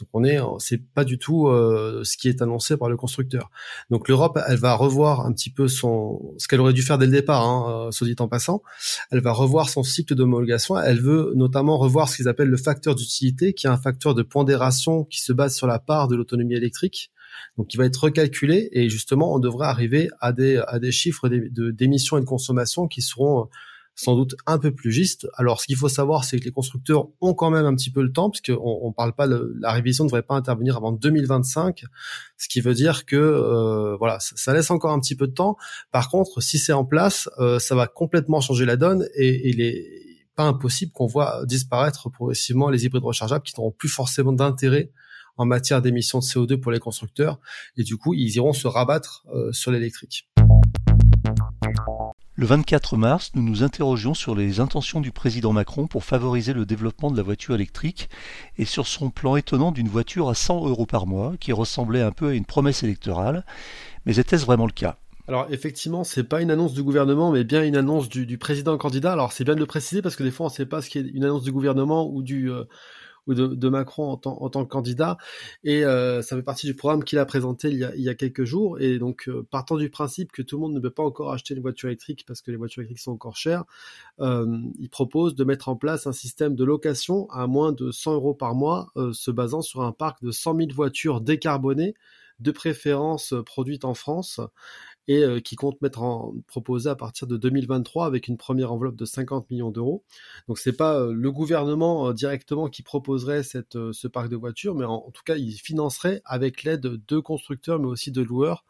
Donc 0.00 0.08
on 0.12 0.24
est, 0.24 0.38
c'est 0.58 0.82
pas 0.82 1.04
du 1.04 1.18
tout 1.18 1.48
euh, 1.48 2.02
ce 2.04 2.16
qui 2.16 2.28
est 2.28 2.42
annoncé 2.42 2.76
par 2.76 2.88
le 2.88 2.96
constructeur. 2.96 3.50
Donc 3.90 4.08
l'Europe, 4.08 4.38
elle 4.48 4.56
va 4.56 4.74
revoir 4.74 5.26
un 5.26 5.32
petit 5.32 5.50
peu 5.50 5.68
son, 5.68 6.34
ce 6.38 6.48
qu'elle 6.48 6.60
aurait 6.60 6.72
dû 6.72 6.82
faire 6.82 6.98
dès 6.98 7.06
le 7.06 7.12
départ, 7.12 7.42
hein, 7.42 7.88
euh, 7.88 7.90
soit 7.90 8.06
dit 8.06 8.16
en 8.18 8.28
passant. 8.28 8.62
Elle 9.10 9.20
va 9.20 9.32
revoir 9.32 9.68
son 9.68 9.82
cycle 9.82 10.14
d'homologation. 10.14 10.78
Elle 10.78 11.00
veut 11.00 11.32
notamment 11.36 11.78
revoir 11.78 12.08
ce 12.08 12.16
qu'ils 12.16 12.28
appellent 12.28 12.48
le 12.48 12.56
facteur 12.56 12.94
d'utilité, 12.94 13.52
qui 13.52 13.66
est 13.66 13.70
un 13.70 13.76
facteur 13.76 14.14
de 14.14 14.22
pondération 14.22 15.04
qui 15.04 15.20
se 15.20 15.32
base 15.32 15.54
sur 15.54 15.66
la 15.66 15.78
part 15.78 16.08
de 16.08 16.16
l'autonomie 16.16 16.54
électrique. 16.54 17.10
Donc, 17.56 17.68
qui 17.68 17.76
va 17.76 17.84
être 17.84 17.96
recalculé 17.96 18.68
et 18.72 18.88
justement, 18.88 19.34
on 19.34 19.38
devrait 19.38 19.68
arriver 19.68 20.08
à 20.20 20.32
des 20.32 20.60
à 20.66 20.80
des 20.80 20.90
chiffres 20.90 21.28
d'émissions 21.28 22.18
et 22.18 22.20
de 22.20 22.26
consommation 22.26 22.88
qui 22.88 23.02
seront 23.02 23.48
sans 23.94 24.16
doute 24.16 24.34
un 24.46 24.58
peu 24.58 24.72
plus 24.72 24.92
juste. 24.92 25.28
Alors, 25.34 25.60
ce 25.60 25.66
qu'il 25.66 25.76
faut 25.76 25.88
savoir, 25.88 26.24
c'est 26.24 26.38
que 26.38 26.44
les 26.44 26.52
constructeurs 26.52 27.08
ont 27.20 27.34
quand 27.34 27.50
même 27.50 27.66
un 27.66 27.74
petit 27.74 27.90
peu 27.90 28.02
le 28.02 28.12
temps, 28.12 28.30
puisqu'on 28.30 28.80
on 28.82 28.92
parle 28.92 29.14
pas, 29.14 29.26
la 29.26 29.72
révision 29.72 30.04
ne 30.04 30.08
devrait 30.08 30.22
pas 30.22 30.34
intervenir 30.34 30.76
avant 30.76 30.92
2025, 30.92 31.84
ce 32.36 32.48
qui 32.48 32.60
veut 32.60 32.74
dire 32.74 33.04
que 33.04 33.16
euh, 33.16 33.96
voilà, 33.96 34.18
ça, 34.20 34.54
laisse 34.54 34.70
encore 34.70 34.92
un 34.92 35.00
petit 35.00 35.16
peu 35.16 35.26
de 35.26 35.34
temps. 35.34 35.56
Par 35.92 36.08
contre, 36.08 36.40
si 36.40 36.58
c'est 36.58 36.72
en 36.72 36.84
place, 36.84 37.28
euh, 37.38 37.58
ça 37.58 37.74
va 37.74 37.86
complètement 37.86 38.40
changer 38.40 38.64
la 38.64 38.76
donne 38.76 39.06
et, 39.14 39.48
il 39.50 39.60
est 39.60 39.86
pas 40.36 40.44
impossible 40.44 40.92
qu'on 40.92 41.06
voit 41.06 41.44
disparaître 41.44 42.08
progressivement 42.08 42.70
les 42.70 42.84
hybrides 42.86 43.04
rechargeables 43.04 43.42
qui 43.42 43.52
n'auront 43.58 43.72
plus 43.72 43.88
forcément 43.88 44.32
d'intérêt 44.32 44.92
en 45.36 45.44
matière 45.44 45.82
d'émissions 45.82 46.20
de 46.20 46.24
CO2 46.24 46.56
pour 46.58 46.72
les 46.72 46.78
constructeurs 46.78 47.38
et 47.76 47.82
du 47.82 47.96
coup 47.96 48.14
ils 48.14 48.34
iront 48.36 48.52
se 48.52 48.68
rabattre 48.68 49.24
euh, 49.34 49.52
sur 49.52 49.70
l'électrique. 49.72 50.29
Le 52.40 52.46
24 52.46 52.96
mars, 52.96 53.32
nous 53.34 53.42
nous 53.42 53.62
interrogions 53.64 54.14
sur 54.14 54.34
les 54.34 54.60
intentions 54.60 55.02
du 55.02 55.12
président 55.12 55.52
Macron 55.52 55.86
pour 55.86 56.04
favoriser 56.04 56.54
le 56.54 56.64
développement 56.64 57.10
de 57.10 57.16
la 57.18 57.22
voiture 57.22 57.54
électrique 57.54 58.08
et 58.56 58.64
sur 58.64 58.86
son 58.86 59.10
plan 59.10 59.36
étonnant 59.36 59.72
d'une 59.72 59.88
voiture 59.88 60.30
à 60.30 60.34
100 60.34 60.66
euros 60.66 60.86
par 60.86 61.06
mois, 61.06 61.34
qui 61.38 61.52
ressemblait 61.52 62.00
un 62.00 62.12
peu 62.12 62.28
à 62.28 62.32
une 62.32 62.46
promesse 62.46 62.82
électorale. 62.82 63.44
Mais 64.06 64.16
était-ce 64.16 64.46
vraiment 64.46 64.64
le 64.64 64.72
cas? 64.72 64.96
Alors 65.28 65.48
effectivement, 65.50 66.02
c'est 66.02 66.24
pas 66.24 66.40
une 66.40 66.50
annonce 66.50 66.72
du 66.72 66.82
gouvernement, 66.82 67.30
mais 67.30 67.44
bien 67.44 67.62
une 67.62 67.76
annonce 67.76 68.08
du, 68.08 68.38
président 68.38 68.78
candidat. 68.78 69.12
Alors 69.12 69.32
c'est 69.32 69.44
bien 69.44 69.54
de 69.54 69.60
le 69.60 69.66
préciser 69.66 70.00
parce 70.00 70.16
que 70.16 70.22
des 70.22 70.30
fois 70.30 70.46
on 70.46 70.48
ne 70.48 70.54
sait 70.54 70.64
pas 70.64 70.80
ce 70.80 70.88
qui 70.88 70.96
est 70.96 71.10
une 71.12 71.24
annonce 71.24 71.42
du 71.42 71.52
gouvernement 71.52 72.08
ou 72.08 72.22
du 72.22 72.50
euh, 72.50 72.64
de, 73.34 73.68
Macron 73.68 74.10
en 74.10 74.16
tant, 74.16 74.64
que 74.64 74.68
candidat. 74.68 75.18
Et 75.64 75.84
euh, 75.84 76.22
ça 76.22 76.36
fait 76.36 76.42
partie 76.42 76.66
du 76.66 76.74
programme 76.74 77.04
qu'il 77.04 77.18
a 77.18 77.26
présenté 77.26 77.68
il 77.68 77.78
y 77.78 77.84
a, 77.84 77.94
il 77.94 78.02
y 78.02 78.08
a, 78.08 78.14
quelques 78.14 78.44
jours. 78.44 78.80
Et 78.80 78.98
donc, 78.98 79.28
euh, 79.28 79.46
partant 79.50 79.76
du 79.76 79.90
principe 79.90 80.32
que 80.32 80.42
tout 80.42 80.56
le 80.56 80.62
monde 80.62 80.74
ne 80.74 80.80
peut 80.80 80.90
pas 80.90 81.02
encore 81.02 81.32
acheter 81.32 81.54
une 81.54 81.62
voiture 81.62 81.88
électrique 81.88 82.24
parce 82.26 82.42
que 82.42 82.50
les 82.50 82.56
voitures 82.56 82.80
électriques 82.80 83.00
sont 83.02 83.12
encore 83.12 83.36
chères, 83.36 83.64
euh, 84.20 84.46
il 84.78 84.88
propose 84.88 85.34
de 85.34 85.44
mettre 85.44 85.68
en 85.68 85.76
place 85.76 86.06
un 86.06 86.12
système 86.12 86.54
de 86.54 86.64
location 86.64 87.28
à 87.30 87.46
moins 87.46 87.72
de 87.72 87.90
100 87.90 88.14
euros 88.14 88.34
par 88.34 88.54
mois, 88.54 88.92
se 89.12 89.30
basant 89.30 89.62
sur 89.62 89.82
un 89.82 89.92
parc 89.92 90.22
de 90.22 90.30
100 90.30 90.56
000 90.56 90.68
voitures 90.74 91.20
décarbonées, 91.20 91.94
de 92.40 92.50
préférence 92.50 93.34
produites 93.44 93.84
en 93.84 93.94
France 93.94 94.40
et 95.10 95.24
euh, 95.24 95.40
qui 95.40 95.56
compte 95.56 95.82
mettre 95.82 96.02
en 96.02 96.34
proposer 96.46 96.88
à 96.88 96.94
partir 96.94 97.26
de 97.26 97.36
2023 97.36 98.06
avec 98.06 98.28
une 98.28 98.36
première 98.36 98.72
enveloppe 98.72 98.94
de 98.94 99.04
50 99.04 99.50
millions 99.50 99.72
d'euros. 99.72 100.04
Donc 100.46 100.60
c'est 100.60 100.72
pas 100.72 101.00
euh, 101.00 101.12
le 101.12 101.32
gouvernement 101.32 102.08
euh, 102.08 102.12
directement 102.12 102.68
qui 102.68 102.84
proposerait 102.84 103.42
ce 103.42 104.06
parc 104.06 104.28
de 104.28 104.36
voitures, 104.36 104.76
mais 104.76 104.84
en, 104.84 105.10
tout 105.10 105.24
cas 105.24 105.34
il 105.34 105.50
financerait 105.54 106.22
avec 106.24 106.62
l'aide 106.62 106.82
de 107.08 107.18
constructeurs 107.18 107.80
mais 107.80 107.88
aussi 107.88 108.12
de 108.12 108.22
loueurs 108.22 108.64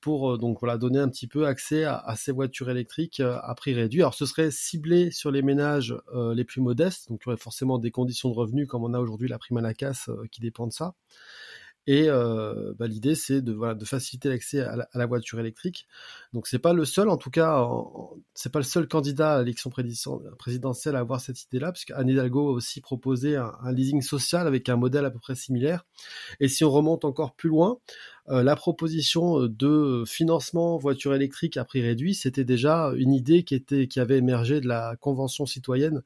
pour 0.00 0.38
donner 0.38 0.98
un 0.98 1.08
petit 1.08 1.26
peu 1.26 1.46
accès 1.46 1.84
à, 1.84 2.14
ces 2.16 2.32
voitures 2.32 2.70
électriques 2.70 3.20
à 3.20 3.54
prix 3.54 3.74
réduit. 3.74 4.00
Alors 4.00 4.14
ce 4.14 4.24
serait 4.24 4.50
ciblé 4.50 5.10
sur 5.10 5.30
les 5.30 5.42
ménages 5.42 5.94
les 6.34 6.44
plus 6.44 6.62
modestes, 6.62 7.10
donc 7.10 7.20
il 7.22 7.28
y 7.28 7.28
aurait 7.28 7.36
forcément 7.36 7.78
des 7.78 7.90
conditions 7.90 8.30
de 8.30 8.34
revenus 8.34 8.66
comme 8.66 8.82
on 8.82 8.94
a 8.94 8.98
aujourd'hui 8.98 9.28
la 9.28 9.38
prime 9.38 9.58
à 9.58 9.60
la 9.60 9.74
casse 9.74 10.08
qui 10.30 10.40
dépend 10.40 10.66
de 10.66 10.72
ça. 10.72 10.94
Et 11.86 12.08
euh, 12.08 12.74
bah, 12.78 12.86
l'idée, 12.86 13.14
c'est 13.14 13.40
de, 13.40 13.52
voilà, 13.52 13.74
de 13.74 13.84
faciliter 13.84 14.28
l'accès 14.28 14.60
à, 14.60 14.86
la 14.94 15.06
voiture 15.06 15.40
électrique. 15.40 15.86
Donc, 16.32 16.46
c'est 16.46 16.58
pas 16.58 16.72
le 16.72 16.84
seul, 16.84 17.08
en 17.08 17.16
tout 17.16 17.30
cas, 17.30 17.66
c'est 18.34 18.52
pas 18.52 18.58
le 18.58 18.64
seul 18.64 18.86
candidat 18.86 19.36
à 19.36 19.38
l'élection 19.40 19.70
présidentielle 19.70 20.96
à 20.96 21.00
avoir 21.00 21.20
cette 21.20 21.42
idée-là, 21.44 21.72
puisque 21.72 21.90
Anne 21.92 22.08
Hidalgo 22.08 22.50
a 22.50 22.52
aussi 22.52 22.80
proposé 22.80 23.36
un, 23.36 23.54
leasing 23.72 24.02
social 24.02 24.46
avec 24.46 24.68
un 24.68 24.76
modèle 24.76 25.04
à 25.04 25.10
peu 25.10 25.18
près 25.18 25.34
similaire. 25.34 25.86
Et 26.38 26.48
si 26.48 26.64
on 26.64 26.70
remonte 26.70 27.04
encore 27.04 27.34
plus 27.34 27.48
loin, 27.48 27.78
euh, 28.28 28.42
la 28.42 28.56
proposition 28.56 29.46
de 29.46 30.04
financement 30.06 30.76
voiture 30.76 31.14
électrique 31.14 31.56
à 31.56 31.64
prix 31.64 31.80
réduit, 31.80 32.14
c'était 32.14 32.44
déjà 32.44 32.92
une 32.96 33.12
idée 33.12 33.42
qui 33.42 33.54
était 33.54 33.88
qui 33.88 33.98
avait 33.98 34.18
émergé 34.18 34.60
de 34.60 34.68
la 34.68 34.96
convention 35.00 35.46
citoyenne 35.46 36.02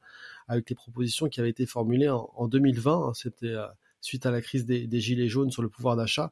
avec 0.47 0.69
les 0.69 0.75
propositions 0.75 1.27
qui 1.27 1.39
avaient 1.39 1.49
été 1.49 1.65
formulées 1.65 2.09
en, 2.09 2.31
en 2.35 2.47
2020. 2.47 3.11
C'était 3.13 3.47
euh, 3.47 3.67
suite 4.05 4.25
à 4.25 4.31
la 4.31 4.41
crise 4.41 4.65
des, 4.65 4.99
gilets 4.99 5.27
jaunes 5.27 5.51
sur 5.51 5.61
le 5.61 5.69
pouvoir 5.69 5.95
d'achat. 5.95 6.31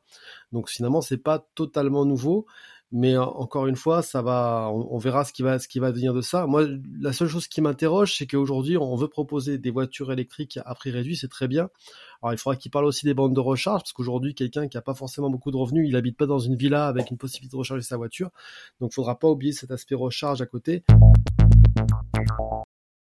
Donc 0.51 0.70
finalement, 0.70 1.01
c'est 1.01 1.18
pas 1.18 1.48
totalement 1.56 2.06
nouveau, 2.06 2.46
mais 2.92 3.18
encore 3.18 3.65
une 3.65 3.75
fois, 3.75 4.03
ça 4.03 4.22
va, 4.22 4.70
on, 4.72 4.98
verra 5.00 5.25
ce 5.25 5.34
qui 5.34 5.42
va, 5.42 5.58
ce 5.58 5.68
qui 5.68 5.80
va 5.80 5.92
devenir 5.92 6.13
de 6.13 6.22
ça. 6.22 6.46
Moi, 6.46 6.68
la 7.00 7.12
seule 7.12 7.27
chose 7.27 7.48
qui 7.48 7.60
m'interroge, 7.60 8.15
c'est 8.15 8.27
qu'aujourd'hui, 8.27 8.77
on 8.77 8.96
veut 8.96 9.08
proposer 9.08 9.58
des 9.58 9.72
voitures 9.72 10.12
électriques 10.12 10.60
à 10.63 10.75
prix 10.75 10.92
réduit, 10.92 11.18
c'est 11.18 11.27
très 11.27 11.48
bien. 11.48 11.70
Alors, 12.22 12.34
il 12.34 12.38
faudra 12.38 12.56
qu'il 12.56 12.70
parle 12.70 12.86
aussi 12.86 13.08
des 13.08 13.15
bandes 13.15 13.34
de 13.34 13.39
recharge, 13.39 13.82
parce 13.82 13.94
qu'aujourd'hui, 13.94 14.36
quelqu'un 14.36 14.68
qui 14.68 14.77
n'a 14.77 14.82
pas 14.82 14.94
forcément 14.94 15.32
beaucoup 15.32 15.50
de 15.50 15.58
revenus, 15.58 15.89
il 15.89 15.96
habite 15.96 16.18
pas 16.18 16.27
dans 16.27 16.38
une 16.38 16.56
villa 16.56 16.86
avec 16.86 17.10
une 17.10 17.18
possibilité 17.18 17.56
de 17.56 17.60
recharger 17.60 17.82
sa 17.82 17.98
voiture. 17.98 18.30
Donc, 18.80 18.92
il 18.92 18.96
faudra 18.96 19.18
pas 19.18 19.27
oublier 19.27 19.53
cet 19.53 19.72
aspect 19.72 19.96
recharge 19.96 20.44
à 20.44 20.46
côté. 20.46 20.84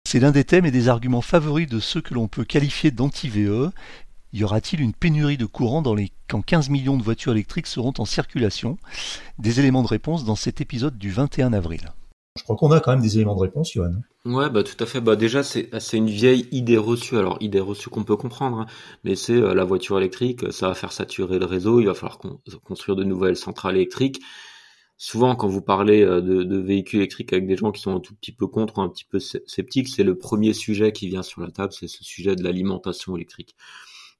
C'est 0.07 0.19
l'un 0.19 0.31
des 0.31 0.43
thèmes 0.43 0.65
et 0.65 0.71
des 0.71 0.87
arguments 0.87 1.21
favoris 1.21 1.67
de 1.67 1.79
ceux 1.79 2.01
que 2.01 2.13
l'on 2.13 2.27
peut 2.27 2.45
qualifier 2.45 2.91
d'anti-VE, 2.91 3.71
y 4.37 4.43
aura-t-il 4.43 4.81
une 4.81 4.93
pénurie 4.93 5.37
de 5.37 5.45
courant 5.45 5.81
dans 5.81 5.95
les... 5.95 6.11
quand 6.29 6.41
15 6.41 6.69
millions 6.69 6.97
de 6.97 7.03
voitures 7.03 7.31
électriques 7.31 7.67
seront 7.67 7.93
en 7.97 8.05
circulation? 8.05 8.77
Des 9.39 9.59
éléments 9.59 9.83
de 9.83 9.87
réponse 9.87 10.25
dans 10.25 10.35
cet 10.35 10.61
épisode 10.61 10.97
du 10.97 11.11
21 11.11 11.53
avril. 11.53 11.91
Je 12.37 12.43
crois 12.43 12.55
qu'on 12.55 12.71
a 12.71 12.79
quand 12.79 12.91
même 12.91 13.01
des 13.01 13.15
éléments 13.15 13.35
de 13.35 13.41
réponse, 13.41 13.73
Johan. 13.73 13.93
Ouais, 14.25 14.49
bah 14.49 14.61
tout 14.63 14.81
à 14.83 14.85
fait. 14.85 15.01
Bah 15.01 15.15
déjà, 15.15 15.41
c'est 15.41 15.69
une 15.93 16.09
vieille 16.09 16.47
idée 16.51 16.77
reçue. 16.77 17.17
Alors 17.17 17.37
idée 17.41 17.59
reçue 17.59 17.89
qu'on 17.89 18.03
peut 18.03 18.15
comprendre, 18.15 18.59
hein. 18.59 18.65
mais 19.03 19.15
c'est 19.15 19.33
euh, 19.33 19.55
la 19.55 19.63
voiture 19.63 19.97
électrique, 19.97 20.51
ça 20.51 20.67
va 20.67 20.75
faire 20.75 20.91
saturer 20.91 21.39
le 21.39 21.45
réseau. 21.45 21.79
Il 21.79 21.87
va 21.87 21.95
falloir 21.95 22.19
construire 22.63 22.95
de 22.95 23.03
nouvelles 23.03 23.37
centrales 23.37 23.75
électriques. 23.75 24.21
Souvent, 24.97 25.35
quand 25.35 25.47
vous 25.47 25.61
parlez 25.61 26.03
euh, 26.03 26.21
de, 26.21 26.43
de, 26.43 26.57
véhicules 26.57 26.99
électriques 26.99 27.33
avec 27.33 27.47
des 27.47 27.55
gens 27.55 27.71
qui 27.71 27.81
sont 27.81 27.95
un 27.95 27.99
tout 27.99 28.15
petit 28.15 28.31
peu 28.31 28.47
contre 28.47 28.79
ou 28.79 28.81
un 28.81 28.89
petit 28.89 29.05
peu 29.05 29.19
sceptiques, 29.19 29.87
c'est 29.87 30.03
le 30.03 30.15
premier 30.15 30.53
sujet 30.53 30.91
qui 30.91 31.07
vient 31.07 31.23
sur 31.23 31.41
la 31.41 31.49
table, 31.49 31.73
c'est 31.73 31.87
ce 31.87 32.03
sujet 32.03 32.35
de 32.35 32.43
l'alimentation 32.43 33.15
électrique. 33.15 33.55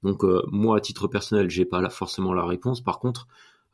Donc 0.02 0.24
euh, 0.24 0.42
moi, 0.50 0.76
à 0.76 0.80
titre 0.80 1.08
personnel, 1.08 1.50
j'ai 1.50 1.64
pas 1.64 1.88
forcément 1.90 2.32
la 2.32 2.44
réponse. 2.44 2.82
Par 2.82 2.98
contre, 2.98 3.26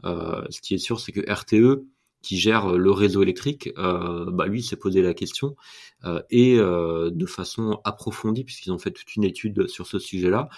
euh, 0.05 0.45
ce 0.51 0.61
qui 0.61 0.75
est 0.75 0.79
sûr, 0.79 1.01
c'est 1.01 1.13
que 1.13 1.21
RTE, 1.31 1.85
qui 2.23 2.39
gère 2.39 2.73
le 2.73 2.91
réseau 2.91 3.23
électrique, 3.23 3.71
euh, 3.77 4.31
bah 4.31 4.47
lui 4.47 4.63
s'est 4.63 4.77
posé 4.77 5.03
la 5.03 5.13
question 5.13 5.57
et 6.31 6.57
de 6.57 7.27
façon 7.27 7.81
approfondie, 7.85 8.45
puisqu'ils 8.45 8.73
ont 8.73 8.79
fait 8.79 8.91
toute 8.91 9.15
une 9.17 9.25
étude 9.25 9.69
sur 9.69 9.87
ce 9.87 9.99
sujet-là, 9.99 10.49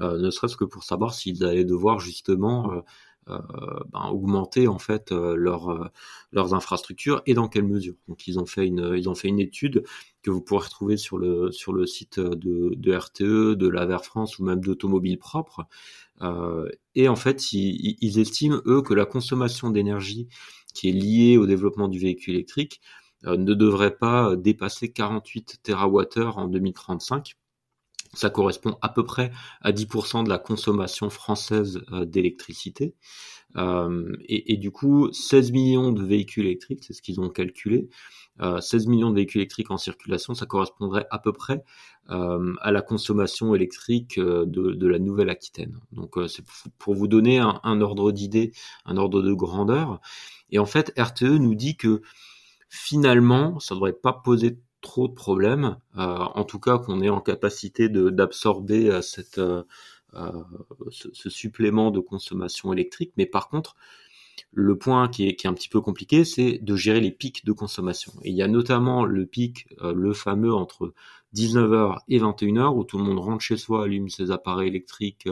ne 0.00 0.30
serait-ce 0.30 0.56
que 0.56 0.64
pour 0.64 0.84
savoir 0.84 1.14
s'ils 1.14 1.44
allaient 1.44 1.64
devoir 1.64 2.00
justement 2.00 2.72
euh, 2.72 2.80
ben, 3.26 4.08
augmenter 4.10 4.68
en 4.68 4.78
fait 4.78 5.10
euh, 5.12 5.34
leur, 5.34 5.70
euh, 5.70 5.88
leurs 6.32 6.54
infrastructures 6.54 7.22
et 7.26 7.34
dans 7.34 7.48
quelle 7.48 7.64
mesure. 7.64 7.94
Donc 8.08 8.26
ils 8.26 8.38
ont 8.38 8.46
fait 8.46 8.66
une 8.66 8.94
ils 8.96 9.08
ont 9.08 9.14
fait 9.14 9.28
une 9.28 9.40
étude 9.40 9.84
que 10.22 10.30
vous 10.30 10.42
pourrez 10.42 10.64
retrouver 10.64 10.96
sur 10.96 11.18
le 11.18 11.50
sur 11.50 11.72
le 11.72 11.86
site 11.86 12.20
de, 12.20 12.92
RTE, 12.94 13.54
de 13.54 13.68
la 13.68 13.98
France 13.98 14.38
ou 14.38 14.44
même 14.44 14.60
d'Automobile 14.60 15.18
Propre. 15.18 15.66
Euh, 16.22 16.68
et 16.94 17.08
en 17.08 17.16
fait, 17.16 17.52
ils, 17.52 17.96
ils, 18.00 18.18
estiment 18.18 18.60
eux 18.66 18.82
que 18.82 18.94
la 18.94 19.06
consommation 19.06 19.70
d'énergie 19.70 20.28
qui 20.74 20.88
est 20.88 20.92
liée 20.92 21.36
au 21.38 21.46
développement 21.46 21.88
du 21.88 21.98
véhicule 21.98 22.34
électrique 22.34 22.80
ne 23.24 23.54
devrait 23.54 23.96
pas 23.96 24.36
dépasser 24.36 24.92
48 24.92 25.60
TWh 25.62 26.36
en 26.36 26.46
2035. 26.46 27.36
Ça 28.14 28.30
correspond 28.30 28.76
à 28.82 28.88
peu 28.88 29.04
près 29.04 29.30
à 29.60 29.72
10% 29.72 30.24
de 30.24 30.28
la 30.28 30.38
consommation 30.38 31.10
française 31.10 31.80
euh, 31.92 32.04
d'électricité. 32.04 32.94
Euh, 33.56 34.16
et, 34.28 34.56
du 34.56 34.72
coup, 34.72 35.12
16 35.12 35.52
millions 35.52 35.92
de 35.92 36.02
véhicules 36.02 36.46
électriques, 36.46 36.82
c'est 36.84 36.92
ce 36.92 37.02
qu'ils 37.02 37.20
ont 37.20 37.28
calculé. 37.28 37.88
16 38.40 38.86
euh, 38.86 38.90
millions 38.90 39.10
de 39.10 39.14
véhicules 39.14 39.42
électriques 39.42 39.70
en 39.70 39.78
circulation, 39.78 40.34
ça 40.34 40.44
correspondrait 40.44 41.06
à 41.10 41.20
peu 41.20 41.32
près 41.32 41.62
à 42.08 42.70
la 42.70 42.82
consommation 42.82 43.54
électrique 43.54 44.18
de, 44.18 44.86
la 44.86 44.98
Nouvelle-Aquitaine. 44.98 45.78
Donc 45.92 46.16
c'est 46.28 46.44
pour 46.78 46.94
vous 46.94 47.06
donner 47.06 47.38
un, 47.38 47.60
un 47.62 47.80
ordre 47.80 48.12
d'idée, 48.12 48.52
un 48.84 48.96
ordre 48.96 49.22
de 49.22 49.32
grandeur. 49.32 50.00
Et 50.50 50.58
en 50.58 50.66
fait, 50.66 50.92
RTE 50.98 51.38
nous 51.38 51.54
dit 51.54 51.76
que 51.76 52.02
finalement, 52.68 53.60
ça 53.60 53.74
ne 53.74 53.78
devrait 53.78 53.92
pas 53.92 54.12
poser 54.12 54.58
trop 54.84 55.08
de 55.08 55.14
problèmes, 55.14 55.78
euh, 55.96 56.18
en 56.34 56.44
tout 56.44 56.60
cas 56.60 56.78
qu'on 56.78 57.00
est 57.00 57.08
en 57.08 57.20
capacité 57.20 57.88
d'absorber 57.88 58.90
euh, 58.90 59.00
cette 59.02 59.38
euh, 59.38 59.64
ce, 60.90 61.28
supplément 61.30 61.90
de 61.90 61.98
consommation 61.98 62.72
électrique. 62.72 63.12
Mais 63.16 63.26
par 63.26 63.48
contre, 63.48 63.74
le 64.52 64.78
point 64.78 65.08
qui 65.08 65.26
est, 65.26 65.34
qui 65.34 65.46
est 65.46 65.50
un 65.50 65.54
petit 65.54 65.68
peu 65.68 65.80
compliqué, 65.80 66.24
c'est 66.24 66.58
de 66.58 66.76
gérer 66.76 67.00
les 67.00 67.10
pics 67.10 67.44
de 67.44 67.52
consommation. 67.52 68.12
Et 68.22 68.30
il 68.30 68.36
y 68.36 68.42
a 68.42 68.46
notamment 68.46 69.04
le 69.04 69.26
pic, 69.26 69.66
le 69.82 70.12
fameux 70.12 70.54
entre 70.54 70.92
19h 71.34 71.98
et 72.08 72.20
21h, 72.20 72.76
où 72.76 72.84
tout 72.84 72.98
le 72.98 73.04
monde 73.04 73.18
rentre 73.18 73.42
chez 73.42 73.56
soi, 73.56 73.84
allume 73.84 74.08
ses 74.08 74.30
appareils 74.30 74.68
électriques, 74.68 75.28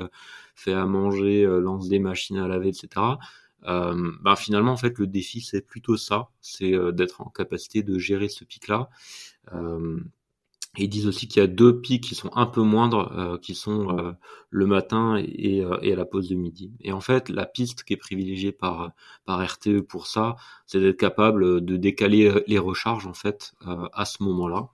fait 0.56 0.73
à 0.73 0.87
manger, 0.87 1.44
lance 1.44 1.88
des 1.88 2.00
machines 2.00 2.38
à 2.38 2.49
laver, 2.49 2.71
etc. 2.71 3.02
Ben 3.62 4.37
finalement 4.37 4.73
en 4.73 4.76
fait 4.76 4.99
le 4.99 5.06
défi 5.06 5.40
c'est 5.40 5.62
plutôt 5.62 5.97
ça, 5.97 6.30
c'est 6.40 6.73
d'être 6.92 7.21
en 7.21 7.30
capacité 7.30 7.85
de 7.85 7.99
gérer 7.99 8.28
ce 8.28 8.44
pic-là 8.44 8.88
ils 10.78 10.88
disent 10.88 11.06
aussi 11.06 11.28
qu'il 11.28 11.40
y 11.40 11.44
a 11.44 11.49
deux 11.49 11.80
pics 11.80 12.02
qui 12.02 12.14
sont 12.14 12.30
un 12.34 12.46
peu 12.46 12.62
moindres, 12.62 13.12
euh, 13.18 13.38
qui 13.38 13.54
sont 13.54 13.99
euh, 13.99 14.12
le 14.49 14.66
matin 14.66 15.16
et, 15.18 15.64
et, 15.82 15.92
à 15.92 15.96
la 15.96 16.04
pause 16.06 16.30
de 16.30 16.34
midi. 16.34 16.72
Et 16.80 16.92
en 16.92 17.00
fait, 17.00 17.28
la 17.28 17.44
piste 17.44 17.84
qui 17.84 17.92
est 17.92 17.99
privilégiée 17.99 18.52
par, 18.52 18.92
par 19.26 19.44
RTE 19.44 19.80
pour 19.82 20.06
ça, 20.06 20.37
c'est 20.66 20.80
d'être 20.80 20.99
capable 20.99 21.62
de 21.62 21.76
décaler 21.76 22.42
les 22.46 22.58
recharges 22.58 23.06
en 23.06 23.14
fait 23.14 23.52
à 23.92 24.04
ce 24.06 24.22
moment-là. 24.22 24.70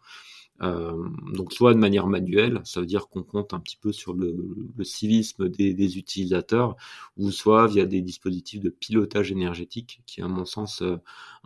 Euh, 0.63 1.09
donc 1.33 1.53
soit 1.53 1.73
de 1.75 1.79
manière 1.79 2.07
manuelle, 2.09 2.61
ça 2.65 2.81
veut 2.81 2.87
dire 2.87 3.09
qu'on 3.09 3.23
compte 3.23 3.55
un 3.55 3.61
petit 3.61 3.77
peu 3.77 3.93
sur 3.93 4.15
le, 4.15 4.35
civisme 4.83 5.49
des, 5.49 5.99
utilisateurs, 5.99 6.77
ou 7.17 7.31
soit 7.31 7.67
via 7.69 7.87
des 7.87 8.01
dispositifs 8.03 8.61
de 8.61 8.71
pilotage 8.71 9.31
énergétique, 9.31 10.03
qui 10.07 10.21
est 10.21 10.25
à 10.25 10.29
mon 10.29 10.45
sens 10.45 10.83
euh, 10.83 10.97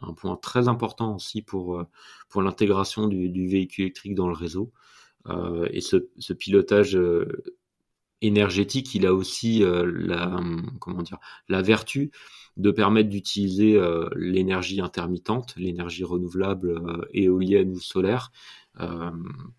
un 0.01 0.15
point 0.15 0.37
très 0.37 0.69
important 0.69 1.15
aussi 1.15 1.43
pour, 1.43 1.79
euh, 1.79 1.85
pour 2.29 2.43
l'intégration 2.43 3.07
du, 3.07 3.49
véhicule 3.49 3.85
électrique 3.85 4.15
dans 4.15 4.29
le 4.29 4.35
réseau. 4.35 4.73
et 5.71 5.81
ce, 5.81 6.09
ce 6.19 6.33
pilotage 6.33 6.99
énergétique, 8.23 8.95
il 8.95 9.07
a 9.07 9.13
aussi 9.13 9.63
la 9.65 10.41
comment 10.81 11.03
dire 11.03 11.19
la 11.49 11.61
vertu 11.63 12.11
de 12.57 12.71
permettre 12.71 13.09
d'utiliser 13.09 13.81
l'énergie 14.17 14.81
intermittente, 14.81 15.55
l'énergie 15.57 16.05
renouvelable 16.05 17.07
éolienne 17.13 17.71
ou 17.71 17.81
solaire, 17.81 18.31
euh, 18.81 19.11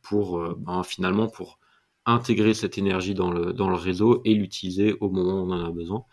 pour 0.01 0.39
euh, 0.39 0.55
ben, 0.57 0.81
finalement 0.81 1.27
pour 1.27 1.59
intégrer 2.05 2.55
cette 2.55 2.79
énergie 2.79 3.13
dans 3.13 3.29
le, 3.31 3.75
réseau 3.75 4.21
et 4.25 4.33
l'utiliser 4.33 4.95
au 5.01 5.09
moment 5.09 5.43
où 5.43 5.51
on 5.51 5.51
en 5.51 5.65
a 5.65 5.71
besoin. 5.71 6.03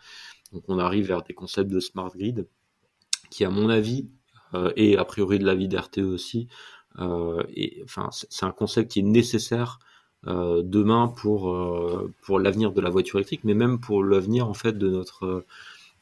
Donc 0.53 0.63
on 0.67 0.77
arrive 0.77 1.07
vers 1.07 1.23
des 1.23 1.33
concepts 1.33 1.71
de 1.71 1.79
smart 1.79 2.11
grid 2.15 2.47
qui, 3.31 3.43
à 3.43 3.49
mon 3.49 3.69
avis, 3.69 4.07
euh, 4.53 4.71
et 4.75 4.97
a 4.97 5.03
priori 5.03 5.39
de 5.39 5.45
l'avis 5.45 5.67
d'RTE 5.67 5.99
aussi, 5.99 6.47
euh, 6.99 7.43
enfin, 7.83 8.09
c'est 8.11 8.45
un 8.45 8.51
concept 8.51 8.91
qui 8.91 8.99
est 8.99 9.03
nécessaire 9.03 9.79
euh, 10.27 10.61
demain 10.63 11.07
pour, 11.07 11.55
pour 12.21 12.39
l'avenir 12.39 12.71
de 12.71 12.81
la 12.81 12.89
voiture 12.89 13.19
électrique, 13.19 13.43
mais 13.43 13.53
même 13.53 13.79
pour 13.79 14.03
l'avenir 14.03 14.47
en 14.47 14.53
fait 14.53 14.77
de 14.77 14.89
notre, 14.89 15.45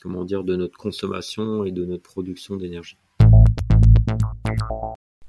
comment 0.01 0.25
dire, 0.25 0.43
de 0.43 0.55
notre 0.55 0.77
consommation 0.77 1.63
et 1.65 1.71
de 1.71 1.85
notre 1.85 2.03
production 2.03 2.55
d'énergie. 2.57 2.97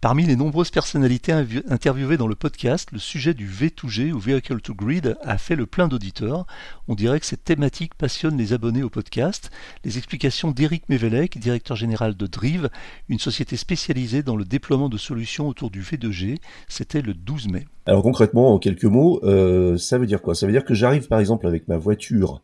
Parmi 0.01 0.25
les 0.25 0.35
nombreuses 0.35 0.71
personnalités 0.71 1.31
interviewées 1.69 2.17
dans 2.17 2.27
le 2.27 2.35
podcast, 2.35 2.89
le 2.91 2.99
sujet 2.99 3.35
du 3.35 3.47
V2G 3.47 4.13
ou 4.13 4.19
Vehicle 4.19 4.63
to 4.63 4.75
Grid 4.75 5.19
a 5.21 5.37
fait 5.37 5.57
le 5.57 5.67
plein 5.67 5.89
d'auditeurs. 5.89 6.47
On 6.89 6.95
dirait 6.95 7.21
que 7.21 7.27
cette 7.27 7.45
thématique 7.45 7.95
passionne 7.95 8.39
les 8.39 8.55
abonnés 8.55 8.83
au 8.83 8.89
podcast. 8.89 9.51
Les 9.85 9.99
explications 9.99 10.53
d'Éric 10.53 10.89
Mévelec, 10.89 11.37
directeur 11.37 11.77
général 11.77 12.17
de 12.17 12.27
Drive, 12.27 12.71
une 13.11 13.19
société 13.19 13.59
spécialisée 13.59 14.23
dans 14.23 14.37
le 14.37 14.47
déploiement 14.47 14.89
de 14.89 14.97
solutions 14.97 15.49
autour 15.49 15.71
du 15.71 15.83
V2G, 15.83 16.39
c'était 16.67 17.03
le 17.03 17.13
12 17.13 17.49
mai. 17.49 17.67
Alors 17.85 18.03
concrètement, 18.03 18.55
en 18.55 18.59
quelques 18.59 18.85
mots, 18.85 19.21
euh, 19.25 19.77
ça 19.77 19.99
veut 19.99 20.07
dire 20.07 20.23
quoi? 20.23 20.35
Ça 20.35 20.47
veut 20.47 20.53
dire 20.53 20.65
que 20.65 20.73
j'arrive 20.73 21.09
par 21.09 21.21
exemple 21.21 21.47
avec 21.47 21.69
ma 21.69 21.77
voiture 21.77 22.41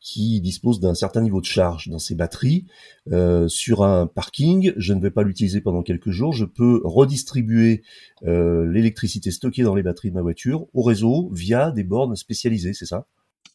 qui 0.00 0.40
dispose 0.40 0.80
d'un 0.80 0.94
certain 0.94 1.20
niveau 1.20 1.40
de 1.40 1.46
charge 1.46 1.88
dans 1.88 1.98
ses 1.98 2.14
batteries 2.14 2.66
euh, 3.12 3.48
sur 3.48 3.82
un 3.82 4.06
parking. 4.06 4.72
Je 4.76 4.94
ne 4.94 5.00
vais 5.00 5.10
pas 5.10 5.22
l'utiliser 5.22 5.60
pendant 5.60 5.82
quelques 5.82 6.10
jours. 6.10 6.32
Je 6.32 6.44
peux 6.44 6.80
redistribuer 6.84 7.82
euh, 8.24 8.70
l'électricité 8.70 9.30
stockée 9.30 9.62
dans 9.62 9.74
les 9.74 9.82
batteries 9.82 10.10
de 10.10 10.14
ma 10.14 10.22
voiture 10.22 10.66
au 10.74 10.82
réseau 10.82 11.30
via 11.32 11.70
des 11.70 11.84
bornes 11.84 12.16
spécialisées, 12.16 12.72
c'est 12.72 12.86
ça? 12.86 13.06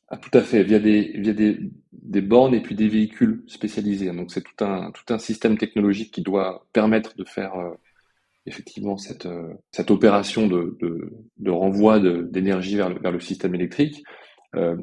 Ah, 0.08 0.18
Tout 0.18 0.36
à 0.38 0.42
fait, 0.42 0.64
via 0.64 0.80
des 0.80 1.12
via 1.20 1.34
des, 1.34 1.60
des 1.94 2.22
bornes 2.22 2.56
et 2.56 2.62
puis 2.62 2.76
des 2.76 2.88
véhicules 2.88 3.44
spécialisés. 3.48 4.12
Donc 4.12 4.32
c'est 4.32 4.42
tout 4.42 4.64
un 4.64 4.92
tout 4.92 5.14
un 5.14 5.20
système 5.20 5.58
technologique 5.58 6.12
qui 6.12 6.22
doit 6.22 6.66
permettre 6.74 7.16
de 7.16 7.24
faire 7.24 7.54
effectivement 8.46 8.98
cette, 8.98 9.28
cette 9.72 9.92
opération 9.92 10.48
de, 10.48 10.78
de, 10.82 11.12
de 11.38 11.52
renvoi 11.52 12.00
d'énergie 12.00 12.76
vers, 12.76 12.98
vers, 13.00 13.12
le 13.12 13.20
système 13.20 13.54
électrique. 13.54 14.04
Euh, 14.56 14.76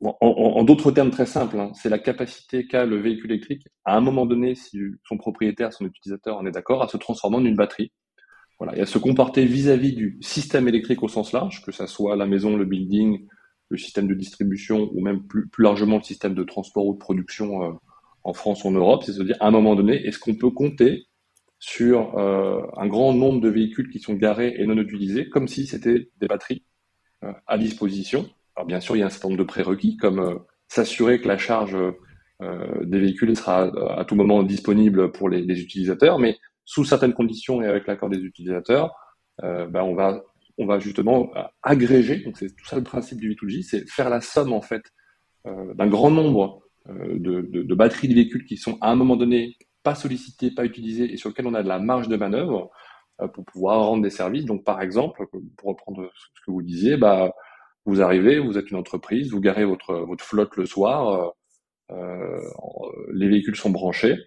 en, 0.00 0.64
d'autres 0.64 0.92
termes 0.92 1.10
très 1.10 1.26
simples, 1.26 1.58
hein, 1.58 1.72
c'est 1.74 1.88
la 1.88 1.98
capacité 1.98 2.66
qu'a 2.66 2.86
le 2.86 2.96
véhicule 3.00 3.32
électrique, 3.32 3.66
à 3.84 3.96
un 3.96 4.00
moment 4.00 4.26
donné, 4.26 4.54
si 4.54 4.78
son 5.04 5.16
propriétaire, 5.16 5.72
son 5.72 5.86
utilisateur 5.86 6.36
en 6.36 6.46
est 6.46 6.52
d'accord, 6.52 6.82
à 6.82 6.88
se 6.88 6.96
transformer 6.96 7.38
en 7.38 7.44
une 7.44 7.56
batterie. 7.56 7.92
Voilà, 8.58 8.78
et 8.78 8.82
à 8.82 8.86
se 8.86 8.98
comporter 8.98 9.44
vis-à-vis 9.44 9.92
du 9.92 10.18
système 10.20 10.68
électrique 10.68 11.02
au 11.02 11.08
sens 11.08 11.32
large, 11.32 11.64
que 11.64 11.72
ça 11.72 11.88
soit 11.88 12.14
la 12.14 12.26
maison, 12.26 12.56
le 12.56 12.64
building, 12.64 13.26
le 13.70 13.76
système 13.76 14.06
de 14.06 14.14
distribution 14.14 14.88
ou 14.92 15.00
même 15.00 15.26
plus, 15.26 15.48
largement 15.58 15.96
le 15.96 16.02
système 16.04 16.34
de 16.34 16.44
transport 16.44 16.86
ou 16.86 16.92
de 16.92 16.98
production 16.98 17.64
euh, 17.64 17.72
en 18.22 18.34
France 18.34 18.62
ou 18.62 18.68
en 18.68 18.72
Europe, 18.72 19.02
c'est 19.04 19.12
se 19.12 19.22
dire 19.22 19.36
à 19.40 19.48
un 19.48 19.50
moment 19.50 19.74
donné, 19.74 20.06
est-ce 20.06 20.18
qu'on 20.18 20.36
peut 20.36 20.50
compter 20.50 21.06
sur 21.58 22.18
euh, 22.18 22.60
un 22.76 22.86
grand 22.86 23.14
nombre 23.14 23.40
de 23.40 23.48
véhicules 23.48 23.90
qui 23.90 23.98
sont 23.98 24.14
garés 24.14 24.54
et 24.58 24.66
non 24.66 24.76
utilisés, 24.76 25.28
comme 25.28 25.48
si 25.48 25.66
c'était 25.66 26.10
des 26.20 26.28
batteries 26.28 26.64
euh, 27.24 27.32
à 27.46 27.58
disposition? 27.58 28.28
Alors 28.56 28.66
bien 28.66 28.80
sûr, 28.80 28.96
il 28.96 29.00
y 29.00 29.02
a 29.02 29.06
un 29.06 29.10
certain 29.10 29.28
nombre 29.28 29.40
de 29.40 29.46
prérequis, 29.46 29.96
comme 29.96 30.40
s'assurer 30.68 31.20
que 31.20 31.28
la 31.28 31.38
charge 31.38 31.76
des 32.40 32.98
véhicules 32.98 33.36
sera 33.36 33.70
à 33.98 34.04
tout 34.04 34.16
moment 34.16 34.42
disponible 34.42 35.12
pour 35.12 35.28
les, 35.28 35.60
utilisateurs, 35.60 36.18
mais 36.18 36.36
sous 36.64 36.84
certaines 36.84 37.14
conditions 37.14 37.62
et 37.62 37.66
avec 37.66 37.86
l'accord 37.86 38.10
des 38.10 38.18
utilisateurs, 38.18 38.92
ben 39.40 39.82
on 39.82 39.94
va 39.94 40.22
on 40.58 40.66
va 40.66 40.78
justement 40.78 41.30
agréger. 41.62 42.18
Donc 42.18 42.36
c'est 42.38 42.54
tout 42.54 42.64
ça 42.64 42.76
le 42.76 42.82
principe 42.82 43.20
du 43.20 43.34
V2G, 43.34 43.62
c'est 43.62 43.88
faire 43.88 44.08
la 44.08 44.20
somme 44.20 44.52
en 44.52 44.60
fait 44.60 44.82
euh, 45.46 45.74
d'un 45.74 45.88
grand 45.88 46.10
nombre 46.10 46.62
euh, 46.88 47.18
de, 47.18 47.74
batteries 47.74 48.08
de 48.08 48.14
véhicules 48.14 48.44
qui 48.44 48.56
sont 48.56 48.78
à 48.80 48.90
un 48.90 48.96
moment 48.96 49.16
donné 49.16 49.56
pas 49.82 49.94
sollicitées, 49.94 50.52
pas 50.52 50.64
utilisées 50.64 51.12
et 51.12 51.16
sur 51.16 51.28
lesquelles 51.30 51.46
on 51.46 51.54
a 51.54 51.62
de 51.62 51.68
la 51.68 51.78
marge 51.78 52.08
de 52.08 52.16
manœuvre 52.16 52.70
euh, 53.20 53.28
pour 53.28 53.44
pouvoir 53.44 53.86
rendre 53.86 54.02
des 54.02 54.10
services. 54.10 54.44
Donc 54.44 54.64
par 54.64 54.80
exemple, 54.80 55.26
pour 55.56 55.70
reprendre 55.70 56.10
ce 56.14 56.40
que 56.46 56.50
vous 56.50 56.62
disiez, 56.62 56.96
bah 56.96 57.32
vous 57.84 58.00
arrivez, 58.00 58.38
vous 58.38 58.58
êtes 58.58 58.70
une 58.70 58.76
entreprise, 58.76 59.30
vous 59.30 59.40
garez 59.40 59.64
votre 59.64 59.94
votre 59.94 60.24
flotte 60.24 60.56
le 60.56 60.66
soir, 60.66 61.32
euh, 61.90 62.40
les 63.12 63.28
véhicules 63.28 63.56
sont 63.56 63.70
branchés. 63.70 64.18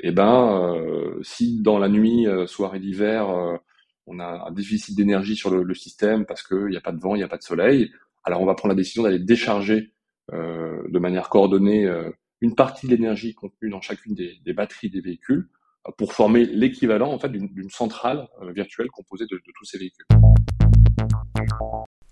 et 0.00 0.12
ben 0.12 0.74
si 1.22 1.60
dans 1.62 1.78
la 1.78 1.88
nuit, 1.88 2.26
soirée 2.46 2.80
d'hiver 2.80 3.60
on 4.08 4.18
a 4.18 4.46
un 4.48 4.50
déficit 4.52 4.96
d'énergie 4.96 5.36
sur 5.36 5.50
le, 5.50 5.74
système 5.74 6.24
parce 6.24 6.42
qu'il 6.42 6.66
n'y 6.66 6.76
a 6.76 6.80
pas 6.80 6.92
de 6.92 7.00
vent, 7.00 7.14
il 7.14 7.18
n'y 7.18 7.24
a 7.24 7.28
pas 7.28 7.36
de 7.36 7.42
soleil. 7.42 7.92
Alors 8.24 8.40
on 8.40 8.46
va 8.46 8.54
prendre 8.54 8.74
la 8.74 8.76
décision 8.76 9.02
d'aller 9.02 9.18
décharger 9.18 9.92
euh, 10.32 10.82
de 10.88 10.98
manière 10.98 11.28
coordonnée 11.28 11.86
euh, 11.86 12.10
une 12.40 12.54
partie 12.54 12.86
de 12.86 12.92
l'énergie 12.92 13.34
contenue 13.34 13.70
dans 13.70 13.80
chacune 13.80 14.14
des, 14.14 14.52
batteries 14.52 14.90
des 14.90 15.00
véhicules 15.00 15.48
euh, 15.86 15.92
pour 15.96 16.12
former 16.12 16.44
l'équivalent 16.46 17.12
en 17.12 17.18
fait 17.18 17.28
d'une 17.28 17.70
centrale 17.70 18.26
virtuelle 18.54 18.88
composée 18.88 19.26
de 19.30 19.40
tous 19.54 19.64
ces 19.64 19.78
véhicules. 19.78 20.06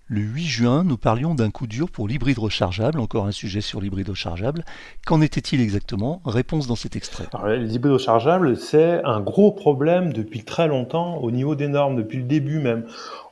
Le 0.09 0.21
8 0.21 0.45
juin, 0.45 0.83
nous 0.85 0.95
parlions 0.95 1.35
d'un 1.35 1.51
coup 1.51 1.67
dur 1.67 1.91
pour 1.91 2.07
l'hybride 2.07 2.39
rechargeable, 2.39 3.01
encore 3.01 3.25
un 3.25 3.33
sujet 3.33 3.59
sur 3.59 3.81
l'hybride 3.81 4.07
rechargeable. 4.07 4.63
Qu'en 5.05 5.19
était-il 5.19 5.59
exactement? 5.59 6.21
Réponse 6.23 6.65
dans 6.65 6.77
cet 6.77 6.95
extrait. 6.95 7.25
les 7.45 7.75
hybrides 7.75 7.91
rechargeables, 7.91 8.55
c'est 8.55 9.03
un 9.03 9.19
gros 9.19 9.51
problème 9.51 10.13
depuis 10.13 10.45
très 10.45 10.69
longtemps 10.69 11.17
au 11.17 11.29
niveau 11.29 11.55
des 11.55 11.67
normes, 11.67 11.97
depuis 11.97 12.19
le 12.19 12.23
début 12.23 12.59
même. 12.59 12.85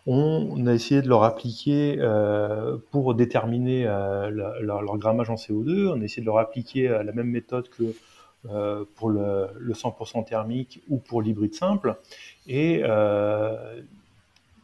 On 0.06 0.68
a 0.68 0.74
essayé 0.74 1.02
de 1.02 1.08
leur 1.08 1.24
appliquer 1.24 1.96
euh, 2.00 2.76
pour 2.92 3.16
déterminer 3.16 3.88
euh, 3.88 4.30
leur, 4.30 4.98
grammage 4.98 5.30
en 5.30 5.36
CO2, 5.36 5.88
on 5.88 6.02
a 6.02 6.04
essayé 6.04 6.22
de 6.22 6.26
leur 6.26 6.40
appliquer 6.40 6.90
euh, 6.90 7.04
la 7.04 7.14
même 7.14 7.30
méthode 7.30 7.70
que 7.70 7.96
pour 8.96 9.10
le, 9.10 9.48
100% 9.72 10.26
thermique 10.26 10.84
ou 10.90 10.98
pour 10.98 11.24
l'hybride 11.24 11.56
simple. 11.56 11.96
Et 12.48 12.84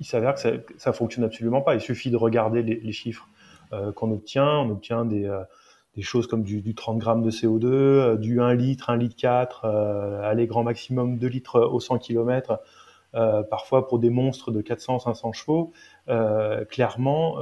il 0.01 0.03
s'avère 0.03 0.33
que 0.33 0.39
ça, 0.39 0.51
ne 0.51 0.95
fonctionne 0.95 1.23
absolument 1.23 1.61
pas. 1.61 1.75
Il 1.75 1.81
suffit 1.81 2.09
de 2.09 2.17
regarder 2.17 2.63
les, 2.63 2.91
chiffres 2.91 3.27
euh, 3.71 3.91
qu'on 3.91 4.11
obtient. 4.11 4.49
On 4.49 4.71
obtient 4.71 5.05
des, 5.05 5.25
euh, 5.25 5.43
choses 5.99 6.25
comme 6.25 6.41
du, 6.41 6.73
30 6.73 6.97
grammes 6.97 7.21
de 7.21 7.29
CO2, 7.29 7.65
euh, 7.65 8.15
du 8.17 8.41
1 8.41 8.55
litre, 8.55 8.89
1 8.89 8.97
litre 8.97 9.15
4, 9.15 9.65
aller 10.23 10.47
grand 10.47 10.63
maximum 10.63 11.19
2 11.19 11.27
litres 11.27 11.59
au 11.59 11.79
100 11.79 11.99
km, 11.99 12.59
parfois 13.51 13.87
pour 13.87 13.99
des 13.99 14.09
monstres 14.09 14.49
de 14.49 14.63
400-500 14.63 15.33
chevaux. 15.33 15.71
clairement, 16.69 17.35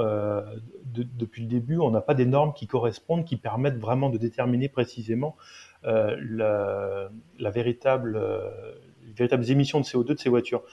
depuis 0.86 1.44
le 1.44 1.48
début, 1.48 1.78
on 1.78 1.92
n'a 1.92 2.02
pas 2.02 2.14
des 2.14 2.26
normes 2.26 2.52
qui 2.52 2.68
correspondent, 2.68 3.24
qui 3.24 3.38
permettent 3.38 3.80
vraiment 3.80 4.10
de 4.10 4.18
déterminer 4.18 4.68
précisément 4.68 5.38
la, 5.84 7.10
véritable, 7.40 8.20
les 9.06 9.14
véritables 9.14 9.50
émissions 9.50 9.80
de 9.80 9.86
CO2 9.86 10.16
de 10.16 10.20
ces 10.20 10.30
voitures. 10.30 10.64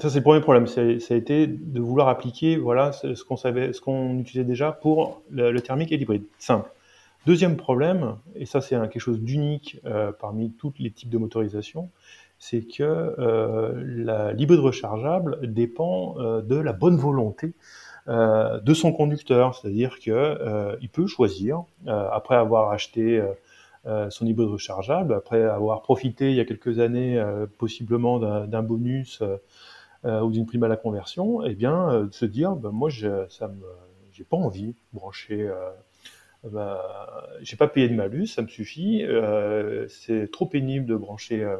Ça, 0.00 0.10
c'est 0.10 0.18
le 0.18 0.24
premier 0.24 0.40
problème. 0.40 0.66
Ça 0.66 0.80
a 0.82 1.16
été 1.16 1.46
de 1.46 1.80
vouloir 1.80 2.08
appliquer 2.08 2.56
voilà, 2.56 2.92
ce 2.92 3.22
qu'on 3.24 3.36
savait, 3.36 3.72
ce 3.72 3.80
qu'on 3.80 4.18
utilisait 4.18 4.44
déjà 4.44 4.72
pour 4.72 5.22
le, 5.30 5.58
thermique 5.60 5.92
et 5.92 5.96
l'hybride. 5.96 6.24
Simple. 6.38 6.70
Deuxième 7.26 7.56
problème, 7.56 8.16
et 8.34 8.44
ça 8.44 8.60
c'est 8.60 8.76
quelque 8.76 8.98
chose 8.98 9.18
d'unique 9.18 9.80
euh, 9.86 10.12
parmi 10.12 10.50
tous 10.52 10.74
les 10.78 10.90
types 10.90 11.08
de 11.08 11.16
motorisation, 11.16 11.88
c'est 12.38 12.60
que 12.60 12.82
euh, 12.82 14.32
l'hybride 14.34 14.60
rechargeable 14.60 15.38
dépend 15.42 16.16
euh, 16.18 16.42
de 16.42 16.56
la 16.56 16.72
bonne 16.72 16.96
volonté 16.96 17.54
de 18.06 18.74
son 18.74 18.92
conducteur. 18.92 19.54
C'est-à-dire 19.54 19.98
qu'il 19.98 20.12
euh, 20.12 20.76
peut 20.92 21.06
choisir, 21.06 21.62
après 21.86 22.36
avoir 22.36 22.70
acheté 22.70 23.22
son 24.10 24.26
hybride 24.26 24.50
rechargeable, 24.50 25.14
après 25.14 25.42
avoir 25.42 25.80
profité 25.80 26.28
il 26.28 26.36
y 26.36 26.40
a 26.40 26.44
quelques 26.44 26.80
années 26.80 27.18
possiblement 27.56 28.18
d'un 28.18 28.62
bonus 28.62 29.22
ou 30.04 30.30
d'une 30.30 30.46
prime 30.46 30.62
à 30.64 30.68
la 30.68 30.76
conversion, 30.76 31.42
eh 31.44 31.54
bien, 31.54 31.90
euh, 31.90 32.06
de 32.06 32.14
se 32.14 32.26
dire, 32.26 32.56
ben, 32.56 32.70
moi, 32.70 32.90
je, 32.90 33.26
ça 33.28 33.50
j'ai 34.12 34.24
pas 34.24 34.36
envie 34.36 34.68
de 34.68 34.78
brancher. 34.92 35.42
Euh, 35.42 35.70
ben, 36.44 36.78
j'ai 37.40 37.56
pas 37.56 37.68
payé 37.68 37.88
de 37.88 37.94
malus, 37.94 38.26
ça 38.26 38.42
me 38.42 38.48
suffit. 38.48 39.02
Euh, 39.02 39.86
c'est 39.88 40.30
trop 40.30 40.46
pénible 40.46 40.86
de 40.86 40.94
brancher 40.94 41.42
euh, 41.42 41.56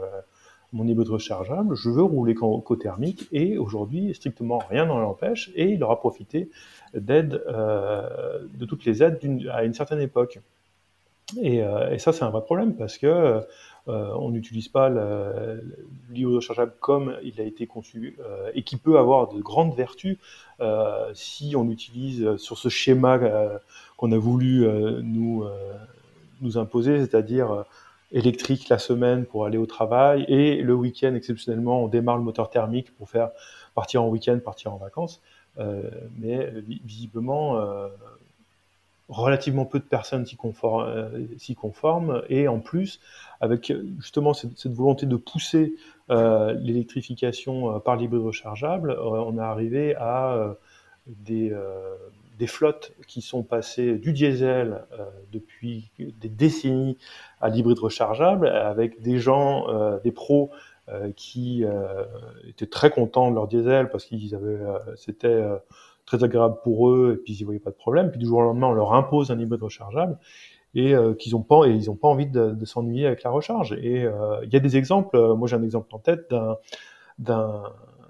mon 0.73 0.87
hybride 0.87 1.09
rechargeable. 1.09 1.75
Je 1.75 1.89
veux 1.89 2.03
rouler 2.03 2.35
qu'au 2.35 2.77
thermique 2.77 3.29
et 3.33 3.57
aujourd'hui, 3.57 4.15
strictement 4.15 4.59
rien 4.59 4.87
n'en 4.87 4.99
l'empêche. 4.99 5.51
Et 5.55 5.71
il 5.71 5.83
aura 5.83 5.99
profité 5.99 6.51
d'aide, 6.93 7.43
euh, 7.49 8.47
de 8.55 8.65
toutes 8.67 8.85
les 8.85 9.03
aides 9.03 9.19
à 9.51 9.65
une 9.65 9.75
certaine 9.75 10.01
époque. 10.01 10.41
Et, 11.43 11.59
et 11.59 11.99
ça, 11.99 12.13
c'est 12.13 12.25
un 12.25 12.31
vrai 12.31 12.43
problème 12.43 12.75
parce 12.77 12.99
que 12.99 13.43
euh, 13.87 14.15
on 14.19 14.31
n'utilise 14.31 14.69
pas 14.69 14.89
l'hybride 14.89 16.37
rechargeable 16.37 16.73
comme 16.81 17.17
il 17.23 17.39
a 17.39 17.45
été 17.45 17.67
conçu 17.67 18.17
euh, 18.19 18.51
et 18.55 18.63
qui 18.63 18.79
peut 18.79 18.99
avoir 18.99 19.29
de 19.29 19.43
grandes 19.43 19.75
vertus 19.75 20.17
euh, 20.61 21.11
si 21.13 21.55
on 21.55 21.69
utilise 21.69 22.37
sur 22.37 22.57
ce 22.57 22.71
schéma 22.71 23.21
qu'on 23.99 24.13
a 24.13 24.17
voulu 24.17 24.67
nous, 25.03 25.45
nous 26.41 26.59
imposer, 26.59 26.99
c'est-à-dire 27.01 27.65
électrique 28.13 28.69
la 28.69 28.79
semaine 28.79 29.27
pour 29.27 29.45
aller 29.45 29.59
au 29.59 29.67
travail 29.67 30.25
et 30.29 30.63
le 30.63 30.75
week-end 30.75 31.15
exceptionnellement 31.15 31.85
on 31.85 31.89
démarre 31.89 32.17
le 32.17 32.23
moteur 32.23 32.49
thermique 32.49 32.95
pour 32.97 33.11
faire 33.11 33.31
partir 33.75 34.03
en 34.03 34.09
week-end, 34.09 34.39
partir 34.43 34.73
en 34.73 34.79
vacances. 34.79 35.21
mais 36.19 36.51
visiblement, 36.85 37.61
relativement 39.09 39.67
peu 39.67 39.79
de 39.79 39.85
personnes 39.85 40.25
s'y 40.27 40.37
conforment, 40.37 40.89
euh, 40.89 41.55
conforment, 41.61 42.23
et 42.29 42.49
en 42.49 42.61
plus, 42.61 43.01
avec 43.41 43.73
justement 43.99 44.33
cette, 44.35 44.67
volonté 44.67 45.07
de 45.07 45.17
pousser 45.17 45.75
euh, 46.11 46.55
l'électrification 46.55 47.77
euh, 47.77 47.79
par 47.79 47.97
l'hybride 47.97 48.23
rechargeable, 48.23 48.91
euh, 48.91 48.97
on 49.03 49.39
est 49.39 49.43
arrivé 49.43 49.95
à 49.97 50.55
des, 51.07 51.53
des, 52.39 52.47
flottes 52.47 52.93
qui 53.07 53.21
sont 53.21 53.43
passées 53.43 53.97
du 53.97 54.15
diesel 54.15 54.83
depuis 55.33 55.91
des 55.99 56.31
décennies 56.31 56.97
à 57.43 57.51
l'hybride 57.51 57.79
rechargeable, 57.79 58.49
avec 58.49 59.03
des 59.03 59.19
gens, 59.19 59.67
des 60.03 60.13
pros 60.13 60.51
qui 61.15 61.63
étaient 62.49 62.67
très 62.67 62.89
contents 62.89 63.29
de 63.29 63.35
leur 63.35 63.49
diesel 63.49 63.91
parce 63.91 64.07
qu'ils 64.07 64.35
avaient, 64.35 64.61
c'était 64.97 65.43
très 66.07 66.25
agréable 66.25 66.57
pour 66.63 66.91
eux 66.91 67.15
et 67.15 67.23
puis 67.23 67.35
ils 67.35 67.45
voyaient 67.45 67.61
pas 67.61 67.71
de 67.71 67.77
problème. 67.77 68.11
Puis 68.11 68.19
du 68.19 68.27
jour 68.27 68.39
au 68.39 68.43
lendemain, 68.43 68.69
on 68.69 68.73
leur 68.73 68.93
impose 68.93 69.31
un 69.31 69.39
hybride 69.39 69.63
rechargeable 69.63 70.19
et 70.75 70.95
euh, 70.95 71.15
qu'ils 71.15 71.37
ont 71.37 71.43
pas 71.43 71.67
et 71.67 71.71
ils 71.71 71.91
ont 71.91 71.97
pas 71.97 72.09
envie 72.09 72.27
de, 72.27 72.65
s'ennuyer 72.65 73.07
avec 73.07 73.23
la 73.23 73.31
recharge. 73.31 73.73
Et 73.73 74.05
euh, 74.05 74.45
il 74.45 74.53
y 74.53 74.57
a 74.57 74.61
des 74.61 74.77
exemples. 74.77 75.17
Euh, 75.17 75.35
moi, 75.35 75.49
j'ai 75.49 75.57
un 75.57 75.63
exemple 75.63 75.95
en 75.95 75.99
tête 75.99 76.31
d'un 76.31 76.57
d'un 77.19 77.63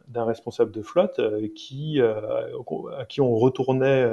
d'un 0.08 0.24
responsable 0.24 0.70
de 0.70 0.82
flotte 0.82 1.20
qui 1.54 2.00
à 2.00 3.04
qui 3.08 3.20
on 3.20 3.34
retournait 3.34 4.08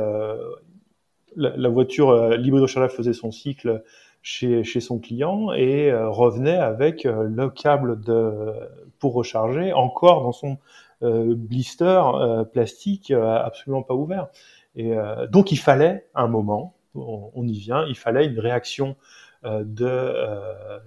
la, 1.36 1.70
voiture 1.70 2.30
l'hybride 2.38 2.64
rechargeable 2.64 2.94
faisait 2.94 3.14
son 3.14 3.32
cycle 3.32 3.84
chez, 4.22 4.64
chez 4.64 4.80
son 4.80 5.00
client 5.00 5.52
et 5.54 5.94
revenait 5.94 6.58
avec 6.58 7.04
le 7.04 7.50
câble 7.50 8.02
de 8.02 8.54
pour 9.00 9.14
recharger 9.14 9.74
encore 9.74 10.24
dans 10.24 10.32
son 10.32 10.52
euh, 10.52 10.56
blister 11.02 12.02
euh, 12.16 12.44
plastique 12.44 13.12
euh, 13.12 13.38
absolument 13.38 13.84
pas 13.84 13.96
ouvert. 13.96 14.28
Et 14.76 14.94
donc 15.30 15.52
il 15.52 15.58
fallait 15.58 16.08
un 16.16 16.28
moment, 16.28 16.78
on, 16.96 17.46
y 17.46 17.60
vient, 17.60 17.86
il 17.88 17.98
fallait 17.98 18.26
une 18.26 18.40
réaction 18.40 18.96
de 19.44 20.16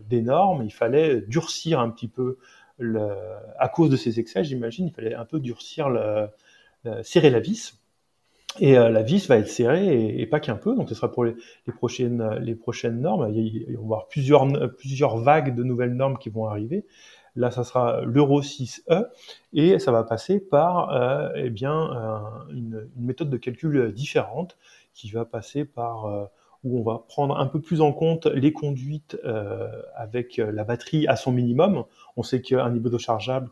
des 0.08 0.22
normes, 0.22 0.62
il 0.64 0.72
fallait 0.72 1.20
durcir 1.20 1.80
un 1.80 1.90
petit 1.90 2.08
peu 2.08 2.38
le, 2.78 3.10
à 3.58 3.68
cause 3.68 3.90
de 3.90 3.96
ces 3.96 4.20
excès, 4.20 4.42
j'imagine, 4.42 4.86
il 4.86 4.90
fallait 4.94 5.14
un 5.14 5.26
peu 5.26 5.38
durcir 5.38 5.90
le, 5.90 6.30
serrer 7.02 7.28
la 7.28 7.40
vis. 7.40 7.78
Et 8.58 8.72
la 8.72 9.02
vis 9.02 9.28
va 9.28 9.36
être 9.36 9.50
serrée 9.50 10.18
et, 10.18 10.24
pas 10.24 10.40
qu'un 10.40 10.56
peu. 10.56 10.74
Donc 10.74 10.88
ce 10.88 10.94
sera 10.94 11.12
pour 11.12 11.26
les, 11.26 11.34
prochaines 11.76 12.36
les 12.36 12.54
prochaines 12.54 13.02
normes. 13.02 13.30
Il, 13.34 13.70
y 13.70 13.76
avoir 13.76 14.08
plusieurs 14.08 14.48
plusieurs 14.78 15.18
vagues 15.18 15.54
de 15.54 15.62
nouvelles 15.62 15.92
normes 15.92 16.16
qui 16.16 16.30
vont 16.30 16.46
arriver. 16.46 16.86
Là, 17.36 17.50
ça 17.50 17.64
sera 17.64 18.02
l'Euro 18.02 18.42
6e 18.42 19.08
et 19.52 19.78
ça 19.78 19.90
va 19.90 20.04
passer 20.04 20.38
par 20.38 20.90
euh, 20.90 21.30
eh 21.34 21.50
bien, 21.50 21.90
une, 22.50 22.88
méthode 22.96 23.30
de 23.30 23.36
calcul 23.36 23.92
différente 23.92 24.56
qui 24.94 25.10
va 25.10 25.24
passer 25.24 25.64
par 25.64 26.30
où 26.62 26.78
on 26.78 26.82
va 26.82 27.04
prendre 27.08 27.36
un 27.38 27.46
peu 27.46 27.60
plus 27.60 27.80
en 27.80 27.92
compte 27.92 28.26
les 28.26 28.52
conduites 28.52 29.18
avec 29.96 30.36
la 30.36 30.62
batterie 30.62 31.08
à 31.08 31.16
son 31.16 31.32
minimum. 31.32 31.84
On 32.16 32.22
sait 32.22 32.40
qu'un 32.40 32.70
niveau 32.70 32.88
de 32.88 32.98
chargeable 32.98 33.50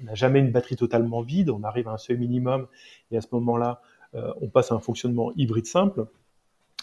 n'a 0.00 0.14
jamais 0.14 0.38
une 0.38 0.52
batterie 0.52 0.76
totalement 0.76 1.22
vide, 1.22 1.50
on 1.50 1.64
arrive 1.64 1.88
à 1.88 1.92
un 1.92 1.98
seuil 1.98 2.18
minimum 2.18 2.68
et 3.10 3.16
à 3.16 3.20
ce 3.20 3.26
moment-là, 3.32 3.82
on 4.14 4.48
passe 4.48 4.70
à 4.70 4.76
un 4.76 4.80
fonctionnement 4.80 5.32
hybride 5.34 5.66
simple 5.66 6.06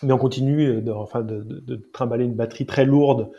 mais 0.04 0.14
on 0.14 0.18
continue 0.18 0.82
de, 0.82 0.92
enfin, 0.92 1.22
de, 1.22 1.76
trimballer 1.94 2.26
une 2.26 2.36
batterie 2.36 2.66
très 2.66 2.86
lourde 2.86 3.30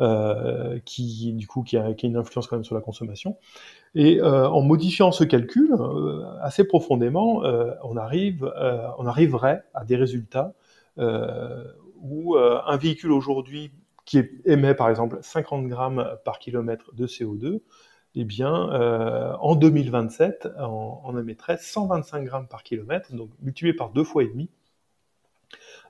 euh, 0.00 0.78
qui 0.84 1.32
du 1.32 1.46
coup 1.46 1.62
qui 1.62 1.76
a, 1.76 1.94
qui 1.94 2.06
a, 2.06 2.08
une 2.08 2.16
influence 2.16 2.46
quand 2.46 2.56
même 2.56 2.64
sur 2.64 2.74
la 2.74 2.80
consommation. 2.80 3.38
Et 3.94 4.20
euh, 4.20 4.48
en 4.48 4.62
modifiant 4.62 5.10
ce 5.12 5.24
calcul 5.24 5.72
euh, 5.72 6.22
assez 6.42 6.64
profondément, 6.64 7.44
euh, 7.44 7.72
on 7.82 7.96
arrive, 7.96 8.44
euh, 8.44 8.86
on 8.98 9.06
arriverait 9.06 9.62
à 9.74 9.84
des 9.84 9.96
résultats 9.96 10.54
où 12.00 12.36
un 12.36 12.76
véhicule 12.78 13.12
aujourd'hui 13.12 13.70
qui 14.06 14.22
émet 14.46 14.74
par 14.74 14.88
exemple 14.88 15.18
50 15.20 15.66
grammes 15.66 16.08
par 16.24 16.38
kilomètre 16.38 16.94
de 16.94 17.06
CO2, 17.06 17.60
eh 18.14 18.24
bien, 18.24 18.52
en 18.52 19.56
2027, 19.56 20.48
on, 20.58 20.98
on 21.04 21.18
émettrait 21.18 21.58
125 21.58 22.24
grammes 22.24 22.48
par 22.48 22.62
kilomètre, 22.62 23.14
donc 23.14 23.28
multiplié 23.42 23.74
par 23.74 23.90
deux 23.90 24.04
fois 24.04 24.22
et 24.22 24.28
demi, 24.28 24.48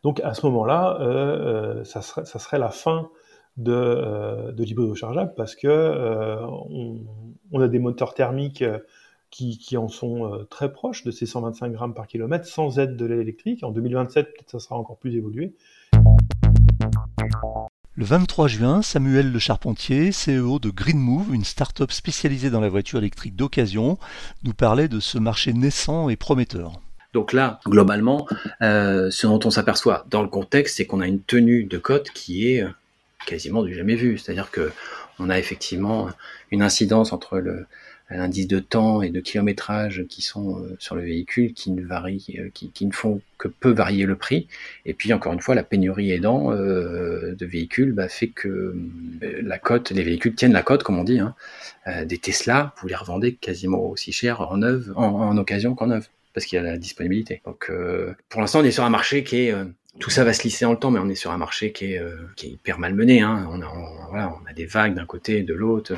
donc 0.03 0.21
à 0.21 0.35
ce 0.35 0.47
moment-là, 0.47 0.99
euh, 1.01 1.81
euh, 1.81 1.85
ça, 1.85 2.01
serait, 2.01 2.59
la 2.59 2.71
fin 2.71 3.11
de, 3.57 3.73
euh, 3.73 4.53
de 4.53 4.89
rechargeable 4.89 5.33
parce 5.37 5.55
que 5.55 6.39
on, 7.53 7.61
a 7.61 7.69
des 7.69 7.79
moteurs 7.79 8.15
thermiques 8.15 8.65
qui, 9.31 9.77
en 9.77 9.89
sont 9.89 10.47
très 10.51 10.73
proches 10.73 11.05
de 11.05 11.11
ces 11.11 11.27
125 11.27 11.73
grammes 11.73 11.95
par 11.95 12.07
kilomètre 12.07 12.47
sans 12.47 12.79
aide 12.79 12.97
de 12.97 13.07
l'électrique. 13.07 13.63
En 13.63 13.71
2027, 13.71 14.27
peut-être 14.27 14.51
ça 14.51 14.59
sera 14.59 14.77
encore 14.77 14.99
plus 14.99 15.17
évolué. 15.17 15.55
Le 17.99 18.05
23 18.05 18.49
juin, 18.49 18.83
Samuel 18.83 19.33
Le 19.33 19.39
Charpentier, 19.39 20.11
CEO 20.11 20.59
de 20.59 20.69
GreenMove, 20.69 21.35
une 21.35 21.45
start-up 21.45 21.91
spécialisée 21.91 22.51
dans 22.51 22.61
la 22.61 22.69
voiture 22.69 22.99
électrique 22.99 23.35
d'occasion, 23.35 23.97
nous 24.45 24.53
parlait 24.53 24.89
de 24.89 25.01
ce 25.01 25.17
marché 25.17 25.55
naissant 25.55 26.11
et 26.11 26.17
prometteur. 26.17 26.73
Donc 27.15 27.33
là, 27.33 27.59
globalement, 27.67 28.27
euh, 28.61 29.11
ce 29.11 29.27
dont 29.27 29.41
on 29.47 29.51
s'aperçoit 29.51 30.05
dans 30.11 30.21
le 30.21 30.29
contexte, 30.29 30.77
c'est 30.77 30.85
qu'on 30.85 31.01
a 31.01 31.07
une 31.07 31.23
tenue 31.23 31.65
de 31.65 31.79
cote 31.79 32.11
qui 32.11 32.53
est 32.53 32.65
euh, 32.65 32.69
quasiment 33.27 33.63
du 33.63 33.75
jamais 33.75 33.97
vu. 33.97 34.17
C'est-à-dire 34.17 34.51
que 34.51 34.71
on 35.19 35.31
a 35.31 35.39
effectivement 35.39 36.09
une 36.51 36.63
incidence 36.63 37.13
entre 37.13 37.43
l'indice 38.09 38.47
de 38.47 38.61
temps 38.61 39.03
et 39.03 39.11
de 39.11 39.21
kilométrage 39.21 40.05
qui 40.09 40.23
sont 40.23 40.61
euh, 40.61 40.77
sur 40.79 40.95
le 40.95 41.03
véhicule 41.03 41.55
qui 41.55 41.73
ne 41.73 41.85
varient, 41.85 42.53
qui, 42.55 42.87
ne 42.87 42.93
font 42.93 43.21
que 43.37 43.49
peu 43.49 43.71
varier 43.71 44.05
le 44.05 44.15
prix. 44.15 44.47
Et 44.85 44.95
puis 44.95 45.13
encore 45.13 45.33
une 45.33 45.41
fois, 45.41 45.55
la 45.55 45.65
pénurie 45.65 46.13
aidant 46.13 46.53
de 46.53 47.37
véhicules 47.45 47.93
bah, 47.93 48.09
fait 48.09 48.29
que 48.29 48.77
la 49.21 49.59
cote, 49.59 49.91
les 49.91 50.05
véhicules 50.05 50.35
tiennent 50.35 50.53
la 50.53 50.63
cote, 50.63 50.83
comme 50.83 50.99
on 50.99 51.05
dit. 51.05 51.19
Hein. 51.19 51.35
des 52.05 52.19
Tesla, 52.19 52.75
vous 52.81 52.89
les 52.89 52.95
revendez 52.95 53.35
quasiment 53.35 53.81
aussi 53.81 54.13
cher 54.13 54.41
en 54.41 54.59
neuve, 54.59 54.93
en 54.97 55.37
occasion 55.37 55.75
qu'en 55.75 55.89
neuve 55.89 56.09
parce 56.37 56.45
qu'il 56.45 56.57
y 56.57 56.59
a 56.59 56.63
la 56.63 56.77
disponibilité. 56.77 57.41
Donc 57.47 57.69
euh, 57.71 58.15
pour 58.29 58.43
l'instant, 58.43 58.61
on 58.61 58.65
est 58.65 58.71
sur 58.71 58.85
un 58.85 58.91
marché 58.91 59.25
qui 59.25 59.47
est 59.47 59.53
euh, 59.53 59.65
tout 59.99 60.11
ça 60.11 60.25
va 60.25 60.33
se 60.33 60.43
lisser 60.43 60.65
dans 60.65 60.73
le 60.73 60.79
temps, 60.79 60.91
mais 60.91 61.01
on 61.01 61.09
est 61.09 61.15
sur 61.15 61.31
un 61.31 61.39
marché 61.39 61.73
qui 61.73 61.93
est, 61.93 61.99
euh, 61.99 62.17
qui 62.37 62.47
est 62.47 62.51
hyper 62.51 62.79
malmené. 62.79 63.21
Hein. 63.21 63.49
On, 63.51 63.61
a, 63.63 63.73
voilà, 64.11 64.35
on 64.43 64.51
a 64.51 64.53
des 64.53 64.67
vagues 64.67 64.95
d'un 64.95 65.07
côté 65.07 65.39
et 65.39 65.43
de 65.43 65.55
l'autre. 65.55 65.95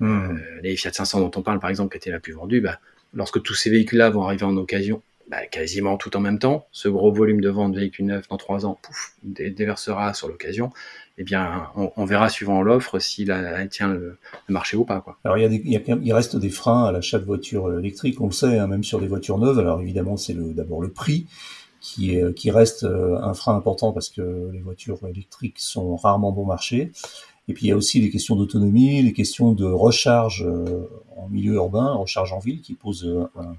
Hmm. 0.00 0.38
les 0.62 0.76
Fiat 0.76 0.92
500 0.92 1.20
dont 1.20 1.30
on 1.36 1.42
parle, 1.42 1.60
par 1.60 1.70
exemple, 1.70 1.92
qui 1.92 1.98
était 1.98 2.10
la 2.10 2.20
plus 2.20 2.32
vendue, 2.32 2.60
bah, 2.60 2.80
lorsque 3.12 3.40
tous 3.42 3.54
ces 3.54 3.70
véhicules-là 3.70 4.10
vont 4.10 4.24
arriver 4.24 4.44
en 4.44 4.56
occasion, 4.56 5.02
bah, 5.28 5.46
quasiment 5.46 5.96
tout 5.96 6.16
en 6.16 6.20
même 6.20 6.38
temps, 6.38 6.66
ce 6.72 6.88
gros 6.88 7.12
volume 7.12 7.40
de 7.40 7.48
vente 7.48 7.72
de 7.72 7.78
véhicules 7.78 8.06
neufs 8.06 8.28
dans 8.28 8.36
trois 8.36 8.66
ans, 8.66 8.78
pouf, 8.82 9.14
déversera 9.22 10.14
sur 10.14 10.28
l'occasion 10.28 10.72
eh 11.16 11.22
bien, 11.22 11.68
on, 11.76 12.04
verra 12.04 12.28
suivant 12.28 12.60
l'offre 12.62 12.98
si 12.98 13.28
elle 13.30 13.68
tient 13.68 13.88
le, 13.88 14.18
marché 14.48 14.76
ou 14.76 14.84
pas. 14.84 15.00
Quoi. 15.00 15.16
Alors, 15.22 15.38
il, 15.38 15.42
y 15.42 15.44
a 15.44 15.48
des, 15.48 15.62
il, 16.02 16.12
reste 16.12 16.34
des 16.36 16.50
freins 16.50 16.86
à 16.86 16.92
l'achat 16.92 17.20
de 17.20 17.24
voitures 17.24 17.78
électriques, 17.78 18.20
on 18.20 18.26
le 18.26 18.32
sait, 18.32 18.58
hein, 18.58 18.66
même 18.66 18.82
sur 18.82 19.00
les 19.00 19.06
voitures 19.06 19.38
neuves. 19.38 19.60
Alors, 19.60 19.80
évidemment, 19.80 20.16
c'est 20.16 20.34
d'abord 20.34 20.82
le 20.82 20.90
prix 20.90 21.26
qui, 21.84 22.14
est, 22.14 22.34
qui 22.34 22.50
reste 22.50 22.84
euh, 22.84 23.18
un 23.20 23.34
frein 23.34 23.54
important 23.54 23.92
parce 23.92 24.08
que 24.08 24.50
les 24.52 24.60
voitures 24.60 24.98
électriques 25.06 25.58
sont 25.58 25.96
rarement 25.96 26.32
bon 26.32 26.46
marché. 26.46 26.92
Et 27.46 27.52
puis 27.52 27.66
il 27.66 27.68
y 27.68 27.72
a 27.72 27.76
aussi 27.76 28.00
les 28.00 28.08
questions 28.08 28.36
d'autonomie, 28.36 29.02
les 29.02 29.12
questions 29.12 29.52
de 29.52 29.66
recharge 29.66 30.44
euh, 30.46 30.88
en 31.14 31.28
milieu 31.28 31.54
urbain, 31.54 31.92
recharge 31.92 32.32
en 32.32 32.38
ville, 32.38 32.62
qui 32.62 32.72
posent 32.72 33.04
euh, 33.04 33.28
un, 33.38 33.54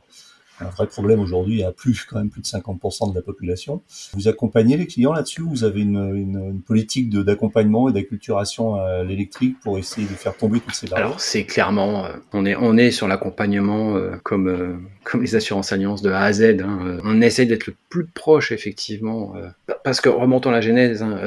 un 0.60 0.70
vrai 0.70 0.88
problème 0.88 1.20
aujourd'hui 1.20 1.64
à 1.64 1.72
plus 1.72 2.06
quand 2.06 2.18
même 2.18 2.30
plus 2.30 2.42
de 2.42 2.48
50% 2.48 3.12
de 3.12 3.16
la 3.16 3.22
population. 3.22 3.82
Vous 4.14 4.28
accompagnez 4.28 4.78
les 4.78 4.88
clients 4.88 5.14
là-dessus 5.14 5.42
Vous 5.42 5.64
avez 5.64 5.82
une, 5.82 6.16
une, 6.16 6.50
une 6.50 6.62
politique 6.62 7.10
d'accompagnement 7.10 7.90
et 7.90 7.94
d'acculturation 7.94 8.76
à 8.76 9.04
l'électrique 9.04 9.60
pour 9.62 9.78
essayer 9.78 10.08
de 10.08 10.14
faire 10.14 10.36
tomber 10.36 10.60
toutes 10.60 10.76
ces 10.76 10.88
barrières? 10.88 11.08
Alors 11.08 11.20
c'est 11.20 11.46
clairement, 11.46 12.06
euh, 12.06 12.14
on 12.34 12.46
est 12.46 12.56
on 12.56 12.78
est 12.78 12.92
sur 12.92 13.08
l'accompagnement 13.08 13.96
euh, 13.96 14.16
comme 14.24 14.48
euh, 14.48 14.76
comme 15.04 15.22
les 15.22 15.36
assurances 15.36 15.72
alliances 15.72 16.02
de 16.02 16.10
A 16.10 16.22
à 16.22 16.34
Z. 16.34 16.62
Hein, 16.62 17.00
on 17.04 17.22
essaie 17.22 17.46
d'être 17.46 17.68
le 17.68 17.76
plus 17.90 18.06
proche 18.08 18.52
effectivement 18.52 19.36
parce 19.84 20.02
que 20.02 20.10
remontons 20.10 20.50
la 20.50 20.62
genèse, 20.62 21.04
hein, 21.04 21.20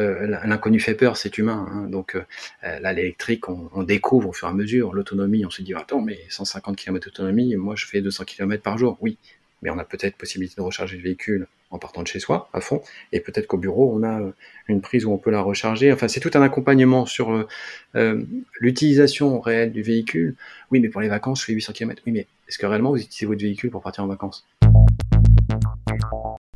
l'inconnu 0.45 0.81
fait 0.81 0.95
peur, 0.95 1.17
c'est 1.17 1.39
humain. 1.39 1.69
Hein, 1.71 1.87
donc 1.89 2.17
là 2.65 2.93
l'électrique, 2.93 3.49
on, 3.49 3.71
on, 3.73 3.85
découvre 3.85 4.31
au 4.31 4.33
fur 4.33 4.49
et 4.49 4.51
à 4.51 4.55
mesure 4.55 4.95
l'autonomie. 4.95 5.47
On 5.47 5.51
se 5.51 5.63
dit 5.63 5.75
attends 5.75 6.01
mais 6.01 6.19
150 6.29 6.75
km 6.75 7.07
d'autonomie, 7.07 7.55
moi 7.55 7.77
je 7.77 7.87
fais 7.87 8.01
200 8.01 8.25
km 8.25 8.63
par 8.65 8.79
jour. 8.79 8.99
Oui, 9.01 9.18
mais 9.63 9.71
on 9.71 9.79
a 9.79 9.85
peut-être 9.85 10.17
possibilité 10.17 10.57
de 10.57 10.63
recharger 10.63 10.97
le 10.97 11.03
véhicule 11.03 11.47
en 11.71 11.79
partant 11.79 12.03
de 12.03 12.07
chez 12.07 12.19
soi 12.21 12.49
à 12.53 12.61
fond, 12.61 12.83
et 13.13 13.21
peut-être 13.21 13.47
qu'au 13.47 13.59
bureau 13.59 13.93
on 13.95 14.03
a 14.03 14.21
euh, 14.21 14.33
une 14.69 14.81
prise 14.81 15.05
où 15.05 15.13
on 15.13 15.19
peut 15.19 15.31
la 15.31 15.41
recharger. 15.41 15.93
Enfin, 15.93 16.09
c'est 16.09 16.21
tout 16.21 16.31
un 16.35 16.43
accompagnement 16.43 17.07
sur 17.07 17.33
euh, 17.33 17.47
euh, 17.95 18.23
l'utilisation 18.61 19.41
réelle 19.41 19.73
du 19.73 19.83
véhicule. 19.83 20.35
Oui, 20.71 20.81
mais 20.81 20.89
pour 20.89 21.01
les 21.01 21.09
vacances, 21.09 21.41
je 21.41 21.47
fais 21.47 21.53
800 21.53 21.73
km. 21.75 22.03
Oui, 22.07 22.13
mais 22.13 22.27
est-ce 22.49 22.59
que 22.59 22.67
réellement 22.67 22.91
vous 22.91 23.01
utilisez 23.01 23.27
votre 23.27 23.43
véhicule 23.43 23.71
pour 23.71 23.83
partir 23.83 24.05
en 24.05 24.07
vacances? 24.07 24.47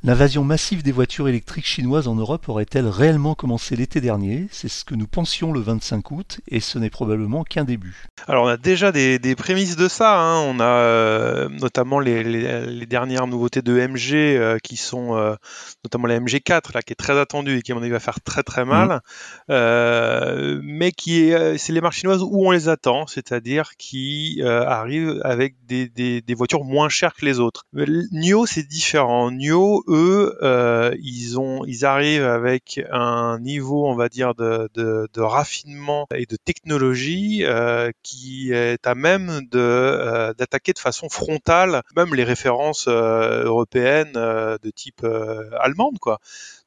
L'invasion 0.04 0.42
massive 0.42 0.82
des 0.82 0.90
voitures 0.90 1.28
électriques 1.28 1.64
chinoises 1.64 2.08
en 2.08 2.16
Europe 2.16 2.48
aurait-elle 2.48 2.88
réellement 2.88 3.36
commencé 3.36 3.76
l'été 3.76 4.00
dernier? 4.00 4.48
C'est 4.50 4.66
ce 4.66 4.84
que 4.84 4.96
nous 4.96 5.06
pensions 5.06 5.52
le 5.52 5.60
25 5.60 6.10
août 6.10 6.40
et 6.48 6.58
ce 6.58 6.80
n'est 6.80 6.90
probablement 6.90 7.44
qu'un 7.44 7.62
début. 7.62 8.08
Alors 8.26 8.46
on 8.46 8.48
a 8.48 8.56
déjà 8.56 8.90
des, 8.90 9.36
prémices 9.36 9.76
de 9.76 9.86
ça, 9.86 10.20
hein. 10.20 10.40
on 10.40 10.58
a 10.58 10.64
euh, 10.64 11.48
notamment 11.48 12.00
les, 12.00 12.84
dernières 12.86 13.28
nouveautés 13.28 13.62
de 13.62 13.74
MG 13.74 14.14
euh, 14.14 14.58
qui 14.58 14.76
sont 14.76 15.16
euh, 15.16 15.36
notamment 15.84 16.08
la 16.08 16.18
MG4 16.18 16.74
là 16.74 16.82
qui 16.82 16.94
est 16.94 16.96
très 16.96 17.16
attendue 17.16 17.58
et 17.58 17.62
qui 17.62 17.70
à 17.70 17.76
mon 17.76 17.82
avis 17.82 17.92
va 17.92 18.00
faire 18.00 18.20
très 18.20 18.42
très 18.42 18.64
mal, 18.64 19.02
mmh. 19.48 20.60
mais 20.64 20.90
qui 20.90 21.20
est 21.20 21.58
c'est 21.58 21.72
les 21.72 21.80
marques 21.80 21.94
chinoises 21.94 22.22
où 22.22 22.44
on 22.44 22.50
les 22.50 22.68
attend, 22.68 23.06
c'est-à-dire 23.06 23.76
qui 23.78 24.42
arrivent 24.42 25.20
avec 25.22 25.54
des, 25.64 25.88
des, 25.88 26.34
voitures 26.34 26.64
moins 26.64 26.88
chères 26.88 27.14
que 27.14 27.24
les 27.24 27.38
autres. 27.38 27.66
NIO 27.72 28.46
c'est 28.46 28.66
différent, 28.66 29.30
NIO 29.30 29.84
eux, 29.92 30.36
euh, 30.42 30.94
ils 31.00 31.38
ont, 31.38 31.64
ils 31.66 31.84
arrivent 31.84 32.24
avec 32.24 32.80
un 32.90 33.38
niveau, 33.38 33.86
on 33.86 33.94
va 33.94 34.08
dire, 34.08 34.34
de, 34.34 34.68
de, 34.74 35.08
de 35.12 35.20
raffinement 35.20 36.06
et 36.14 36.26
de 36.26 36.36
technologie 36.36 37.44
euh, 37.44 37.90
qui 38.02 38.52
est 38.52 38.86
à 38.86 38.94
même 38.94 39.42
de 39.50 39.58
euh, 39.58 40.34
d'attaquer 40.34 40.72
de 40.72 40.78
façon 40.78 41.08
frontale 41.08 41.82
même 41.94 42.14
les 42.14 42.24
références 42.24 42.86
euh, 42.88 43.44
européennes 43.44 44.12
euh, 44.16 44.56
de 44.62 44.70
type 44.70 45.04
allemande, 45.04 45.98
quoi. 46.00 46.18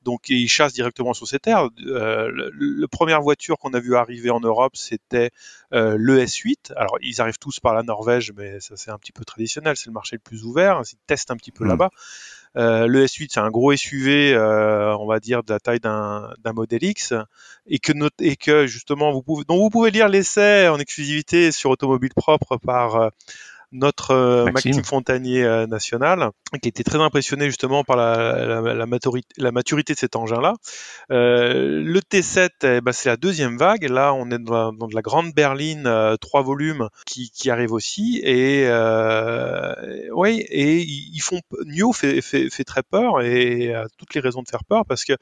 Donc 0.06 0.30
ils 0.30 0.48
chassent 0.48 0.74
directement 0.74 1.14
sur 1.14 1.28
ces 1.28 1.40
terres. 1.40 1.68
Euh, 1.88 2.32
la 2.32 2.88
première 2.88 3.22
voiture 3.22 3.58
qu'on 3.58 3.74
a 3.74 3.80
vu 3.80 3.96
arriver 3.96 4.30
en 4.30 4.40
Europe, 4.40 4.76
c'était 4.76 5.32
euh, 5.74 5.96
le 5.98 6.24
S8. 6.24 6.74
Alors 6.76 6.98
ils 7.02 7.22
arrivent 7.22 7.40
tous 7.40 7.60
par 7.60 7.74
la 7.74 7.82
Norvège, 7.82 8.32
mais 8.38 8.60
ça 8.60 8.78
c'est 8.78 8.92
un 8.92 9.00
petit 9.00 9.12
peu 9.12 9.26
traditionnel, 9.26 9.76
c'est 9.76 9.88
le 9.88 9.94
marché 9.94 10.16
le 10.16 10.22
plus 10.22 10.46
ouvert. 10.46 10.80
Ils 10.90 10.98
testent 11.08 11.32
un 11.32 11.38
petit 11.38 11.52
peu 11.52 11.66
mmh. 11.66 11.70
là-bas. 11.70 11.90
Euh, 12.58 12.88
le 12.88 13.06
S8, 13.06 13.28
c'est 13.32 13.40
un 13.40 13.50
gros 13.50 13.76
SUV, 13.76 14.34
euh, 14.34 14.96
on 14.98 15.08
va 15.08 15.20
dire, 15.20 15.44
de 15.44 15.54
la 15.54 15.60
taille 15.60 15.80
d'un 15.80 16.34
modèle 16.54 16.84
X, 16.84 17.14
et 17.68 17.80
que, 17.80 17.92
et 18.20 18.36
que 18.36 18.66
justement, 18.68 19.12
vous 19.12 19.22
pouvez, 19.22 19.44
dont 19.48 19.58
vous 19.58 19.70
pouvez 19.70 19.92
lire 19.92 20.08
l'essai 20.08 20.68
en 20.68 20.80
exclusivité 20.80 21.52
sur 21.52 21.70
Automobile 21.72 22.14
Propre 22.16 22.58
par 22.58 23.12
notre 23.76 24.46
Maxime, 24.52 24.84
Fontanier 24.84 25.66
national, 25.68 26.32
qui 26.62 26.70
était 26.70 26.84
très 26.84 27.00
impressionné 27.00 27.46
justement 27.46 27.84
par 27.84 27.98
la, 27.98 28.62
la, 28.62 28.86
maturité, 28.86 29.28
la 29.38 29.52
maturité, 29.52 29.94
de 29.94 30.00
cet 30.00 30.16
engin-là. 30.16 30.54
le 31.10 32.00
T7, 32.00 32.50
eh 32.64 32.82
ben, 32.82 32.92
c'est 32.92 33.10
la 33.10 33.18
deuxième 33.18 33.58
vague. 33.58 33.84
Là, 33.90 34.14
on 34.14 34.30
est 34.32 34.40
dans, 34.40 34.74
dans 34.74 34.88
de 34.88 34.96
la 34.96 35.02
grande 35.02 35.34
berline, 35.34 35.90
trois 36.22 36.42
volumes, 36.42 36.90
qui, 37.06 37.30
qui 37.32 37.50
arrive 37.50 37.72
aussi. 37.72 38.22
Et 38.24 38.68
oui, 40.12 40.46
et 40.50 40.82
ils 40.82 41.22
font 41.22 41.42
NIO 41.66 41.92
fait, 41.94 42.22
fait, 42.22 42.50
fait, 42.50 42.64
très 42.64 42.84
peur 42.84 43.22
et 43.22 43.74
a 43.74 43.88
toutes 43.98 44.14
les 44.14 44.22
raisons 44.22 44.42
de 44.42 44.48
faire 44.48 44.64
peur 44.64 44.86
parce 44.86 45.04
que 45.06 45.14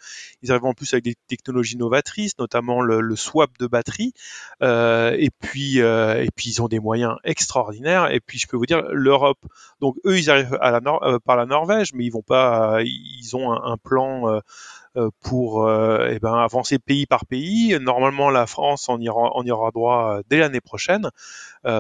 ils 0.42 0.52
arrivent 0.52 0.66
en 0.66 0.74
plus 0.74 0.94
avec 0.94 1.04
des 1.04 1.16
technologies 1.28 1.78
novatrices, 1.78 2.38
notamment 2.40 2.82
le, 2.82 3.02
le 3.02 3.16
swap 3.16 3.52
de 3.60 3.68
batterie. 3.68 4.14
Euh, 4.62 5.16
et 5.18 5.30
puis 5.30 5.82
euh, 5.82 6.24
et 6.24 6.30
puis 6.36 6.50
ils 6.50 6.62
ont 6.62 6.68
des 6.68 6.80
moyens 6.80 7.16
extraordinaires. 7.24 8.12
Et 8.12 8.20
puis 8.20 8.43
je 8.44 8.48
peux 8.48 8.58
vous 8.58 8.66
dire 8.66 8.84
l'Europe. 8.92 9.40
Donc 9.82 9.96
eux 10.06 10.18
ils 10.18 10.30
arrivent 10.30 10.58
euh, 10.62 11.20
par 11.20 11.36
la 11.36 11.46
Norvège, 11.46 11.94
mais 11.94 12.06
ils 12.06 12.12
vont 12.12 12.22
pas. 12.22 12.82
ils 12.84 13.36
ont 13.36 13.52
un, 13.52 13.78
plan 13.78 14.42
euh, 14.96 15.10
pour 15.24 15.68
euh, 15.68 16.12
eh 16.12 16.20
ben, 16.20 16.36
avancer 16.36 16.78
pays 16.78 17.08
par 17.08 17.26
pays. 17.26 17.76
Normalement, 17.82 18.30
la 18.30 18.46
France 18.46 18.90
en 18.90 19.02
ira, 19.02 19.72
droit 19.72 20.18
euh, 20.20 20.22
dès 20.30 20.38
l'année 20.38 20.62
prochaine, 20.62 21.10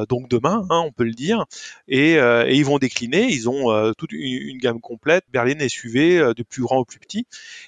donc 0.09 0.29
demain, 0.29 0.65
hein, 0.69 0.81
on 0.85 0.91
peut 0.91 1.03
le 1.03 1.11
dire. 1.11 1.45
Et, 1.87 2.13
ils 2.15 2.65
vont 2.65 2.79
décliner. 2.79 3.27
Ils 3.29 3.49
ont 3.49 3.93
toute 3.97 4.13
une, 4.13 4.57
gamme 4.57 4.79
complète, 4.79 5.25
Berlin 5.31 5.59
et 5.59 5.69
SUV, 5.69 6.33
de 6.33 6.43
plus 6.43 6.63
grand 6.63 6.77
au 6.77 6.85
plus 6.85 6.99
petit. 6.99 7.27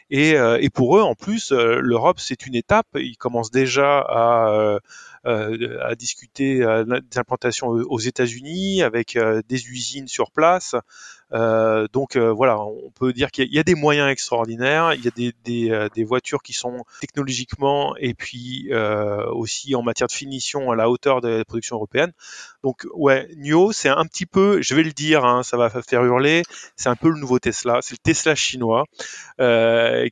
Et, 0.09 0.31
et 0.31 0.69
pour 0.69 0.97
eux, 0.97 1.01
en 1.01 1.13
plus, 1.13 1.51
l'Europe, 1.51 2.19
c'est 2.19 2.47
une 2.47 2.55
étape. 2.55 2.87
Ils 2.95 3.17
commencent 3.17 3.51
déjà 3.51 3.99
à 3.99 4.79
à 5.25 5.95
discuter 5.95 6.59
des 6.59 7.17
implantations 7.17 7.67
aux 7.67 7.99
États-Unis 7.99 8.83
avec 8.83 9.17
des 9.47 9.67
usines 9.67 10.07
sur 10.07 10.31
place. 10.31 10.75
Euh, 11.33 11.87
donc 11.91 12.15
euh, 12.15 12.31
voilà, 12.31 12.59
on 12.59 12.91
peut 12.91 13.11
dire 13.11 13.31
qu'il 13.31 13.51
y, 13.51 13.57
a 13.57 13.63
des 13.63 13.73
moyens 13.73 14.09
extraordinaires, 14.09 14.93
il 14.93 15.03
y 15.03 15.07
a 15.07 15.73
euh, 15.73 15.89
des 15.93 16.03
voitures 16.03 16.43
qui 16.43 16.53
sont 16.53 16.85
technologiquement 17.01 17.95
et 17.97 18.13
puis 18.13 18.69
aussi 19.31 19.75
en 19.75 19.81
matière 19.81 20.07
de 20.07 20.13
finition 20.13 20.71
à 20.71 20.75
la 20.75 20.89
hauteur 20.89 21.21
de 21.21 21.29
la 21.29 21.45
production 21.45 21.77
européenne. 21.77 22.11
Donc 22.63 22.85
ouais, 22.93 23.27
NIO, 23.37 23.71
c'est 23.71 23.89
un 23.89 24.05
petit 24.05 24.25
peu, 24.25 24.61
je 24.61 24.75
vais 24.75 24.83
le 24.83 24.91
dire, 24.91 25.25
hein, 25.25 25.43
ça 25.43 25.57
va 25.57 25.69
faire 25.69 26.03
hurler, 26.03 26.43
c'est 26.75 26.89
un 26.89 26.95
peu 26.95 27.09
le 27.09 27.19
nouveau 27.19 27.39
Tesla, 27.39 27.79
c'est 27.81 27.93
le 27.93 28.03
Tesla 28.03 28.35
chinois, 28.35 28.85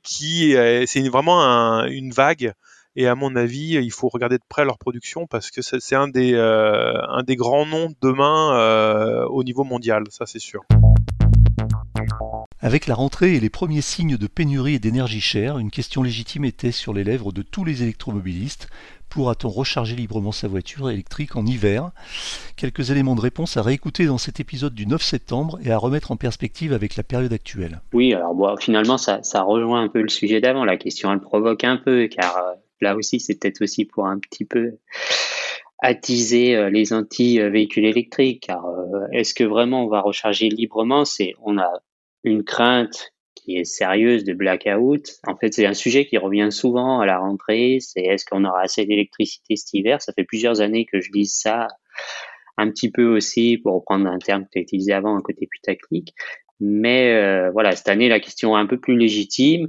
qui 0.04 0.56
c'est 0.88 1.10
vraiment 1.10 1.84
une 1.86 2.12
vague 2.12 2.54
et 2.96 3.08
à 3.08 3.16
mon 3.16 3.36
avis, 3.36 3.74
il 3.74 3.92
faut 3.92 4.10
regarder 4.10 4.38
de 4.38 4.44
près 4.48 4.66
leur 4.66 4.78
production 4.78 5.28
parce 5.28 5.52
que 5.52 5.62
c'est 5.62 5.96
un 5.96 6.08
des, 6.08 6.36
un 6.36 7.24
des 7.24 7.36
grands 7.36 7.66
noms 7.66 7.94
demain 8.02 9.26
au 9.28 9.44
niveau 9.44 9.64
mondial, 9.64 10.04
ça 10.10 10.26
c'est 10.26 10.40
sûr. 10.40 10.62
Avec 12.60 12.88
la 12.88 12.96
rentrée 12.96 13.36
et 13.36 13.40
les 13.40 13.50
premiers 13.50 13.82
signes 13.82 14.18
de 14.18 14.28
pénurie 14.28 14.76
et 14.76 14.80
d'énergie 14.80 15.22
chère, 15.22 15.58
une 15.58 15.70
question 15.70 16.02
légitime 16.02 16.46
était 16.46 16.72
sur 16.72 16.94
les 16.94 17.04
lèvres 17.04 17.32
de 17.32 17.42
tous 17.42 17.66
les 17.66 17.84
électromobilistes. 17.84 18.70
Pourra-t-on 19.10 19.50
recharger 19.50 19.96
librement 19.96 20.32
sa 20.32 20.48
voiture 20.48 20.90
électrique 20.90 21.36
en 21.36 21.46
hiver? 21.46 21.92
Quelques 22.56 22.90
éléments 22.90 23.16
de 23.16 23.22
réponse 23.22 23.58
à 23.58 23.62
réécouter 23.62 24.06
dans 24.06 24.18
cet 24.18 24.40
épisode 24.40 24.74
du 24.74 24.88
9 24.88 25.02
septembre 25.02 25.60
et 25.64 25.72
à 25.72 25.78
remettre 25.78 26.12
en 26.12 26.16
perspective 26.16 26.74
avec 26.74 26.96
la 26.96 27.04
période 27.04 27.34
actuelle. 27.34 27.82
Oui, 27.94 28.14
alors 28.14 28.34
bon, 28.34 28.56
finalement, 28.58 28.98
ça, 28.98 29.20
rejoint 29.42 29.84
un 29.84 29.90
peu 29.90 30.02
le 30.02 30.10
sujet 30.10 30.42
d'avant. 30.42 30.66
La 30.66 30.78
question, 30.78 31.12
elle 31.12 31.20
provoque 31.20 31.64
un 31.64 31.78
peu, 31.78 32.08
car 32.08 32.38
euh, 32.38 32.54
là 32.84 32.96
aussi, 32.96 33.20
c'est 33.20 33.40
peut-être 33.40 33.62
aussi 33.62 33.86
pour 33.86 34.06
un 34.06 34.20
petit 34.20 34.46
peu 34.46 34.78
attiser 35.80 36.56
euh, 36.56 36.70
les 36.70 36.94
anti-véhicules 36.94 37.86
électriques. 37.86 38.46
Car 38.48 38.66
euh, 38.66 39.08
est-ce 39.12 39.34
que 39.34 39.44
vraiment 39.44 39.86
on 39.86 39.90
va 39.90 40.02
recharger 40.02 40.50
librement? 40.50 41.06
C'est 41.06 41.34
on 41.42 41.58
a 41.58 41.72
une 42.24 42.44
crainte 42.44 43.14
qui 43.36 43.58
est 43.58 43.66
sérieuse 43.66 44.24
de 44.24 44.34
blackout. 44.34 45.20
En 45.28 45.36
fait, 45.36 45.54
c'est 45.54 45.66
un 45.66 45.74
sujet 45.74 46.06
qui 46.06 46.18
revient 46.18 46.50
souvent 46.52 47.00
à 47.00 47.06
la 47.06 47.20
rentrée. 47.20 47.80
C'est 47.82 48.02
est-ce 48.02 48.26
qu'on 48.26 48.46
aura 48.46 48.62
assez 48.62 48.86
d'électricité 48.86 49.56
cet 49.56 49.74
hiver? 49.74 50.02
Ça 50.02 50.14
fait 50.14 50.24
plusieurs 50.24 50.62
années 50.62 50.86
que 50.86 51.02
je 51.02 51.12
lis 51.12 51.28
ça, 51.28 51.68
un 52.58 52.70
petit 52.70 52.90
peu 52.90 53.06
aussi 53.06 53.58
pour 53.58 53.76
reprendre 53.76 54.08
un 54.08 54.20
terme 54.20 54.44
que 54.46 54.50
tu 54.54 54.60
as 54.60 54.62
utilisé 54.62 54.94
avant, 54.94 55.18
un 55.18 55.22
côté 55.22 55.48
putaclic. 55.48 56.14
Mais 56.60 57.14
euh, 57.14 57.52
voilà, 57.52 57.76
cette 57.76 57.90
année, 57.90 58.08
la 58.08 58.22
question 58.22 58.58
est 58.58 58.62
un 58.62 58.66
peu 58.66 58.80
plus 58.80 58.98
légitime. 58.98 59.68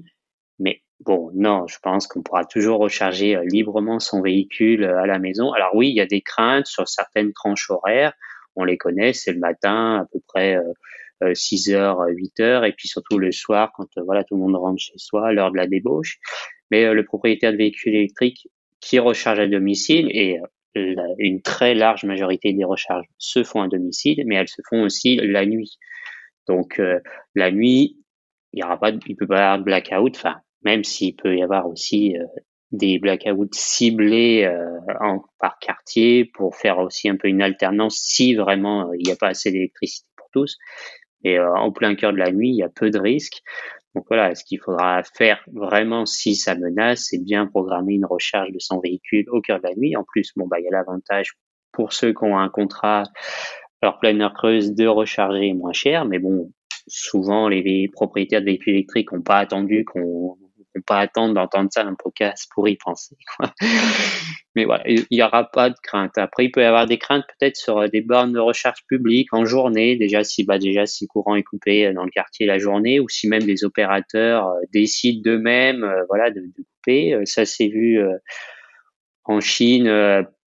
Mais 0.60 0.82
bon, 1.00 1.30
non, 1.34 1.66
je 1.66 1.78
pense 1.82 2.06
qu'on 2.06 2.22
pourra 2.22 2.44
toujours 2.44 2.78
recharger 2.78 3.36
euh, 3.36 3.44
librement 3.44 4.00
son 4.00 4.22
véhicule 4.22 4.84
euh, 4.84 5.02
à 5.02 5.06
la 5.06 5.18
maison. 5.18 5.52
Alors 5.52 5.74
oui, 5.74 5.90
il 5.90 5.94
y 5.94 6.00
a 6.00 6.06
des 6.06 6.20
craintes 6.20 6.66
sur 6.66 6.88
certaines 6.88 7.32
tranches 7.32 7.70
horaires. 7.70 8.12
On 8.56 8.64
les 8.64 8.78
connaît, 8.78 9.12
c'est 9.12 9.32
le 9.32 9.40
matin 9.40 10.02
à 10.02 10.06
peu 10.12 10.20
près 10.28 10.56
6 11.32 11.72
euh, 11.72 11.76
heures, 11.76 12.00
8 12.08 12.40
heures, 12.40 12.64
et 12.64 12.72
puis 12.72 12.88
surtout 12.88 13.18
le 13.18 13.32
soir 13.32 13.72
quand 13.74 13.88
voilà 14.04 14.22
tout 14.24 14.36
le 14.36 14.42
monde 14.42 14.56
rentre 14.56 14.80
chez 14.80 14.96
soi, 14.96 15.32
l'heure 15.32 15.50
de 15.50 15.56
la 15.56 15.66
débauche. 15.66 16.18
Mais 16.70 16.92
le 16.94 17.04
propriétaire 17.04 17.52
de 17.52 17.56
véhicules 17.56 17.94
électriques 17.94 18.48
qui 18.80 18.98
recharge 18.98 19.40
à 19.40 19.46
domicile 19.46 20.08
et 20.12 20.38
une 21.18 21.42
très 21.42 21.74
large 21.74 22.04
majorité 22.04 22.52
des 22.52 22.64
recharges 22.64 23.06
se 23.18 23.44
font 23.44 23.62
à 23.62 23.68
domicile, 23.68 24.22
mais 24.26 24.36
elles 24.36 24.48
se 24.48 24.62
font 24.68 24.82
aussi 24.82 25.16
la 25.16 25.46
nuit. 25.46 25.78
Donc 26.46 26.80
la 27.34 27.50
nuit, 27.50 27.98
il 28.52 28.60
y 28.60 28.62
aura 28.62 28.78
pas, 28.78 28.90
il 28.90 29.16
peut 29.16 29.26
pas 29.26 29.36
y 29.36 29.40
avoir 29.40 29.58
de 29.58 29.64
blackout. 29.64 30.16
Enfin, 30.16 30.36
même 30.64 30.84
s'il 30.84 31.16
peut 31.16 31.36
y 31.36 31.42
avoir 31.42 31.68
aussi 31.68 32.16
des 32.72 32.98
blackouts 32.98 33.48
ciblés 33.52 34.50
en, 35.00 35.22
par 35.38 35.58
quartier 35.58 36.24
pour 36.24 36.56
faire 36.56 36.78
aussi 36.78 37.08
un 37.08 37.16
peu 37.16 37.28
une 37.28 37.42
alternance 37.42 37.96
si 37.98 38.34
vraiment 38.34 38.92
il 38.94 39.06
n'y 39.06 39.12
a 39.12 39.16
pas 39.16 39.28
assez 39.28 39.50
d'électricité 39.52 40.08
pour 40.16 40.28
tous. 40.32 40.58
Et 41.24 41.38
euh, 41.38 41.54
en 41.54 41.72
plein 41.72 41.94
cœur 41.94 42.12
de 42.12 42.18
la 42.18 42.30
nuit, 42.30 42.50
il 42.50 42.56
y 42.56 42.62
a 42.62 42.68
peu 42.68 42.90
de 42.90 42.98
risques. 42.98 43.42
Donc 43.94 44.04
voilà, 44.08 44.34
ce 44.34 44.44
qu'il 44.44 44.60
faudra 44.60 45.02
faire 45.16 45.42
vraiment 45.52 46.04
si 46.04 46.34
ça 46.34 46.54
menace, 46.54 47.06
c'est 47.10 47.22
bien 47.22 47.46
programmer 47.46 47.94
une 47.94 48.04
recharge 48.04 48.52
de 48.52 48.58
son 48.58 48.80
véhicule 48.80 49.24
au 49.30 49.40
cœur 49.40 49.58
de 49.58 49.68
la 49.68 49.74
nuit. 49.74 49.96
En 49.96 50.04
plus, 50.04 50.32
bon 50.36 50.46
bah 50.46 50.58
il 50.60 50.64
y 50.64 50.68
a 50.68 50.72
l'avantage 50.72 51.34
pour 51.72 51.92
ceux 51.92 52.12
qui 52.12 52.24
ont 52.24 52.38
un 52.38 52.48
contrat 52.48 53.04
leur 53.82 53.98
pleine 53.98 54.26
creuse 54.34 54.74
de 54.74 54.86
recharger 54.86 55.52
moins 55.52 55.72
cher, 55.72 56.06
mais 56.06 56.18
bon, 56.18 56.50
souvent 56.86 57.48
les 57.48 57.88
propriétaires 57.92 58.40
de 58.40 58.46
véhicules 58.46 58.74
électriques 58.74 59.12
n'ont 59.12 59.22
pas 59.22 59.38
attendu 59.38 59.84
qu'on 59.84 60.36
pas 60.80 60.98
attendre 60.98 61.34
d'entendre 61.34 61.68
ça 61.72 61.82
un 61.82 61.94
podcast 61.94 62.48
pour 62.54 62.68
y 62.68 62.76
penser. 62.76 63.16
Mais 64.54 64.64
voilà, 64.64 64.84
il 64.88 65.06
n'y 65.10 65.22
aura 65.22 65.44
pas 65.50 65.70
de 65.70 65.76
crainte. 65.82 66.16
Après, 66.16 66.44
il 66.44 66.50
peut 66.50 66.60
y 66.60 66.64
avoir 66.64 66.86
des 66.86 66.98
craintes 66.98 67.24
peut-être 67.38 67.56
sur 67.56 67.78
euh, 67.78 67.88
des 67.88 68.00
bornes 68.00 68.32
de 68.32 68.38
recharge 68.38 68.84
publiques 68.88 69.32
en 69.32 69.44
journée, 69.44 69.96
déjà 69.96 70.22
si 70.22 70.44
bah 70.44 70.58
déjà 70.58 70.86
si 70.86 71.04
le 71.04 71.08
courant 71.08 71.34
est 71.34 71.42
coupé 71.42 71.86
euh, 71.86 71.92
dans 71.92 72.04
le 72.04 72.10
quartier 72.10 72.46
la 72.46 72.58
journée, 72.58 73.00
ou 73.00 73.08
si 73.08 73.28
même 73.28 73.42
des 73.42 73.64
opérateurs 73.64 74.48
euh, 74.48 74.60
décident 74.72 75.20
d'eux-mêmes, 75.22 75.84
voilà, 76.08 76.30
de, 76.30 76.40
couper. 76.56 77.18
Ça 77.24 77.44
s'est 77.44 77.68
vu 77.68 77.98
en 79.24 79.40
Chine. 79.40 79.88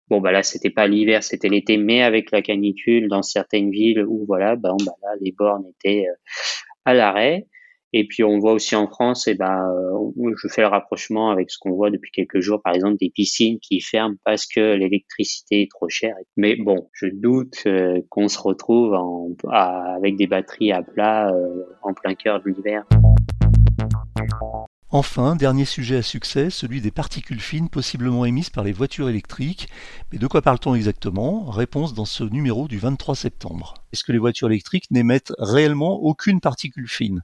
Bon 0.10 0.22
bah 0.22 0.32
là 0.32 0.42
c'était 0.42 0.70
pas 0.70 0.88
l'hiver, 0.88 1.24
c'était 1.24 1.50
l'été, 1.50 1.78
mais 1.78 2.02
avec 2.02 2.32
la 2.32 2.42
canicule 2.42 3.10
dans 3.10 3.24
certaines 3.24 3.72
villes 3.72 4.06
où 4.08 4.26
voilà, 4.26 4.56
bah, 4.56 4.72
bah 4.86 4.94
là 5.02 5.10
les 5.20 5.34
bornes 5.34 5.66
étaient 5.68 6.06
à 6.86 6.94
l'arrêt. 6.94 7.48
Et 7.94 8.06
puis 8.08 8.24
on 8.24 8.38
voit 8.40 8.54
aussi 8.54 8.76
en 8.76 8.88
France, 8.88 9.28
et 9.28 9.32
eh 9.32 9.36
ben, 9.36 9.70
euh, 9.70 10.34
je 10.42 10.48
fais 10.50 10.62
le 10.62 10.68
rapprochement 10.68 11.32
avec 11.32 11.50
ce 11.50 11.58
qu'on 11.58 11.72
voit 11.72 11.90
depuis 11.90 12.12
quelques 12.12 12.42
jours, 12.42 12.62
par 12.62 12.76
exemple 12.76 12.98
des 13.00 13.10
piscines 13.10 13.60
qui 13.60 13.80
ferment 13.80 14.16
parce 14.26 14.46
que 14.46 14.76
l'électricité 14.76 15.62
est 15.62 15.72
trop 15.72 15.88
chère. 15.88 16.16
Mais 16.36 16.56
bon, 16.56 16.90
je 16.94 17.08
doute 17.08 17.64
euh, 17.66 18.02
qu'on 18.10 18.28
se 18.28 18.40
retrouve 18.40 18.94
en, 18.94 19.30
avec 19.50 20.18
des 20.18 20.28
batteries 20.28 20.72
à 20.72 20.82
plat 20.84 21.32
euh, 21.34 21.64
en 21.82 21.94
plein 21.94 22.14
cœur 22.16 22.42
de 22.42 22.50
l'hiver. 22.50 22.84
Enfin, 24.90 25.36
dernier 25.36 25.66
sujet 25.66 25.98
à 25.98 26.02
succès, 26.02 26.50
celui 26.50 26.80
des 26.80 26.92
particules 26.92 27.42
fines 27.42 27.68
possiblement 27.68 28.24
émises 28.24 28.50
par 28.50 28.64
les 28.64 28.72
voitures 28.72 29.10
électriques. 29.10 29.68
Mais 30.14 30.18
de 30.18 30.28
quoi 30.28 30.42
parle-t-on 30.42 30.76
exactement? 30.76 31.44
Réponse 31.44 31.94
dans 31.94 32.06
ce 32.06 32.24
numéro 32.24 32.70
du 32.70 32.78
23 32.78 33.14
septembre. 33.14 33.74
Est-ce 33.92 34.06
que 34.06 34.14
les 34.14 34.18
voitures 34.18 34.48
électriques 34.48 34.90
n'émettent 34.90 35.34
réellement 35.40 35.96
aucune 36.02 36.40
particule 36.40 36.88
fine? 36.88 37.22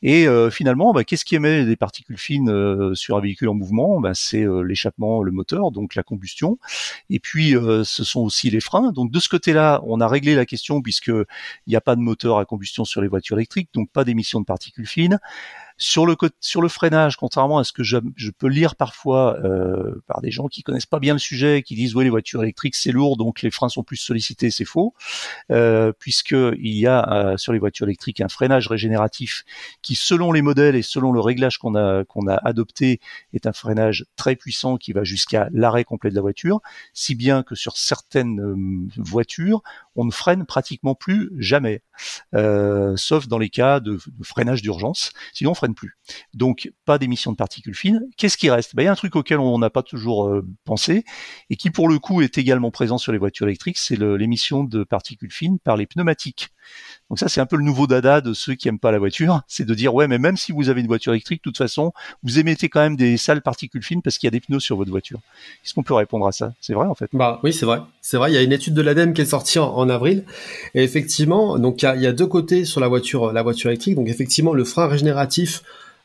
Et 0.00 0.26
euh, 0.26 0.50
finalement, 0.50 0.94
bah, 0.94 1.04
qu'est-ce 1.04 1.26
qui 1.26 1.34
émet 1.34 1.66
des 1.66 1.76
particules 1.76 2.16
fines 2.16 2.48
euh, 2.48 2.94
sur 2.94 3.18
un 3.18 3.20
véhicule 3.20 3.50
en 3.50 3.54
mouvement? 3.54 4.00
Bah, 4.00 4.12
C'est 4.14 4.42
euh, 4.42 4.62
l'échappement, 4.62 5.22
le 5.22 5.32
moteur, 5.32 5.72
donc 5.72 5.96
la 5.96 6.02
combustion. 6.02 6.58
Et 7.10 7.20
puis, 7.20 7.52
ce 7.52 8.04
sont 8.04 8.20
aussi 8.20 8.48
les 8.48 8.60
freins. 8.60 8.92
Donc 8.92 9.10
de 9.10 9.20
ce 9.20 9.28
côté-là, 9.28 9.82
on 9.84 10.00
a 10.00 10.08
réglé 10.08 10.34
la 10.34 10.46
question 10.46 10.80
puisque 10.80 11.08
il 11.08 11.24
n'y 11.68 11.76
a 11.76 11.82
pas 11.82 11.94
de 11.94 12.00
moteur 12.00 12.38
à 12.38 12.46
combustion 12.46 12.86
sur 12.86 13.02
les 13.02 13.08
voitures 13.08 13.36
électriques, 13.36 13.68
donc 13.74 13.90
pas 13.90 14.04
d'émission 14.04 14.40
de 14.40 14.46
particules 14.46 14.86
fines. 14.86 15.18
Sur 15.78 16.06
le, 16.06 16.68
freinage, 16.68 17.16
contrairement 17.16 17.58
à 17.58 17.64
ce 17.64 17.72
que 17.72 17.82
je, 17.82 17.98
peux 18.38 18.48
lire 18.48 18.76
parfois 18.76 19.38
euh, 19.44 20.02
par 20.06 20.22
des 20.22 20.30
gens 20.30 20.48
qui 20.48 20.62
connaissent 20.62 20.86
pas 20.86 21.00
bien 21.00 21.12
le 21.12 21.18
sujet, 21.18 21.62
qui 21.62 21.74
disent 21.74 21.94
oui 21.94 22.04
les 22.04 22.10
voitures 22.10 22.42
électriques 22.42 22.74
c'est 22.74 22.92
lourd 22.92 23.16
donc 23.16 23.42
les 23.42 23.50
freins 23.50 23.68
sont 23.68 23.82
plus 23.82 23.96
sollicités, 23.96 24.50
c'est 24.50 24.64
faux, 24.64 24.94
euh, 25.50 25.92
puisque 25.98 26.32
il 26.32 26.74
y 26.74 26.86
a 26.86 27.12
euh, 27.12 27.36
sur 27.36 27.52
les 27.52 27.58
voitures 27.58 27.86
électriques 27.86 28.20
un 28.20 28.28
freinage 28.28 28.68
régénératif 28.68 29.44
qui 29.82 29.94
selon 29.94 30.32
les 30.32 30.42
modèles 30.42 30.76
et 30.76 30.82
selon 30.82 31.12
le 31.12 31.20
réglage 31.20 31.58
qu'on 31.58 31.74
a 31.74 32.04
qu'on 32.04 32.26
a 32.26 32.36
adopté 32.36 33.00
est 33.34 33.46
un 33.46 33.52
freinage 33.52 34.06
très 34.16 34.34
puissant 34.34 34.78
qui 34.78 34.92
va 34.92 35.04
jusqu'à 35.04 35.48
l'arrêt 35.52 35.84
complet 35.84 36.10
de 36.10 36.14
la 36.14 36.22
voiture, 36.22 36.60
si 36.94 37.14
bien 37.14 37.42
que 37.42 37.54
sur 37.54 37.76
certaines 37.76 38.40
euh, 38.40 38.56
voitures 38.96 39.62
on 39.96 40.04
ne 40.04 40.10
freine 40.10 40.46
pratiquement 40.46 40.94
plus 40.94 41.30
jamais, 41.38 41.82
euh, 42.34 42.96
sauf 42.96 43.28
dans 43.28 43.38
les 43.38 43.48
cas 43.48 43.80
de, 43.80 43.98
freinage 44.22 44.62
d'urgence. 44.62 45.12
Sinon, 45.32 45.52
on 45.52 45.54
freine 45.54 45.74
plus. 45.74 45.96
Donc, 46.34 46.70
pas 46.84 46.98
d'émission 46.98 47.32
de 47.32 47.36
particules 47.36 47.74
fines. 47.74 48.02
Qu'est-ce 48.16 48.36
qui 48.36 48.50
reste? 48.50 48.76
Ben, 48.76 48.82
Il 48.82 48.86
y 48.86 48.88
a 48.88 48.92
un 48.92 48.96
truc 48.96 49.16
auquel 49.16 49.38
on 49.38 49.58
n'a 49.58 49.70
pas 49.70 49.82
toujours 49.82 50.28
euh, 50.28 50.46
pensé 50.64 51.04
et 51.50 51.56
qui, 51.56 51.70
pour 51.70 51.88
le 51.88 51.98
coup, 51.98 52.22
est 52.22 52.38
également 52.38 52.70
présent 52.70 52.98
sur 52.98 53.12
les 53.12 53.18
voitures 53.18 53.46
électriques, 53.46 53.78
c'est 53.78 53.96
l'émission 53.96 54.64
de 54.64 54.84
particules 54.84 55.32
fines 55.32 55.58
par 55.58 55.76
les 55.76 55.86
pneumatiques. 55.86 56.50
Donc 57.08 57.18
ça, 57.18 57.28
c'est 57.28 57.40
un 57.40 57.46
peu 57.46 57.56
le 57.56 57.62
nouveau 57.62 57.86
dada 57.86 58.20
de 58.20 58.32
ceux 58.32 58.54
qui 58.54 58.68
aiment 58.68 58.80
pas 58.80 58.90
la 58.90 58.98
voiture, 58.98 59.42
c'est 59.46 59.64
de 59.64 59.74
dire 59.74 59.94
ouais, 59.94 60.08
mais 60.08 60.18
même 60.18 60.36
si 60.36 60.52
vous 60.52 60.68
avez 60.68 60.80
une 60.80 60.86
voiture 60.88 61.12
électrique, 61.12 61.40
de 61.40 61.42
toute 61.42 61.56
façon, 61.56 61.92
vous 62.24 62.38
émettez 62.38 62.68
quand 62.68 62.80
même 62.80 62.96
des 62.96 63.16
sales 63.16 63.42
particules 63.42 63.82
fines 63.82 64.02
parce 64.02 64.18
qu'il 64.18 64.26
y 64.26 64.28
a 64.28 64.32
des 64.32 64.40
pneus 64.40 64.60
sur 64.60 64.76
votre 64.76 64.90
voiture. 64.90 65.20
Qu'est-ce 65.62 65.74
qu'on 65.74 65.84
peut 65.84 65.94
répondre 65.94 66.26
à 66.26 66.32
ça? 66.32 66.52
C'est 66.60 66.74
vrai 66.74 66.86
en 66.86 66.94
fait. 66.94 67.08
Bah 67.12 67.40
oui, 67.44 67.52
c'est 67.52 67.66
vrai. 67.66 67.80
C'est 68.00 68.16
vrai. 68.16 68.32
Il 68.32 68.34
y 68.34 68.38
a 68.38 68.42
une 68.42 68.52
étude 68.52 68.74
de 68.74 68.82
l'ADEME 68.82 69.12
qui 69.12 69.22
est 69.22 69.26
sortie 69.26 69.58
en, 69.58 69.88
avril, 69.88 70.24
et 70.74 70.82
effectivement, 70.82 71.58
donc 71.58 71.82
il 71.82 72.00
y, 72.00 72.06
a, 72.06 72.12
deux 72.12 72.26
côtés 72.26 72.64
sur 72.64 72.80
la 72.80 72.88
voiture, 72.88 73.32
la 73.32 73.42
voiture 73.42 73.70
électrique. 73.70 73.94
Donc 73.94 74.08
effectivement, 74.08 74.52
le 74.52 74.64
frein 74.64 74.88
régénératif 74.88 75.62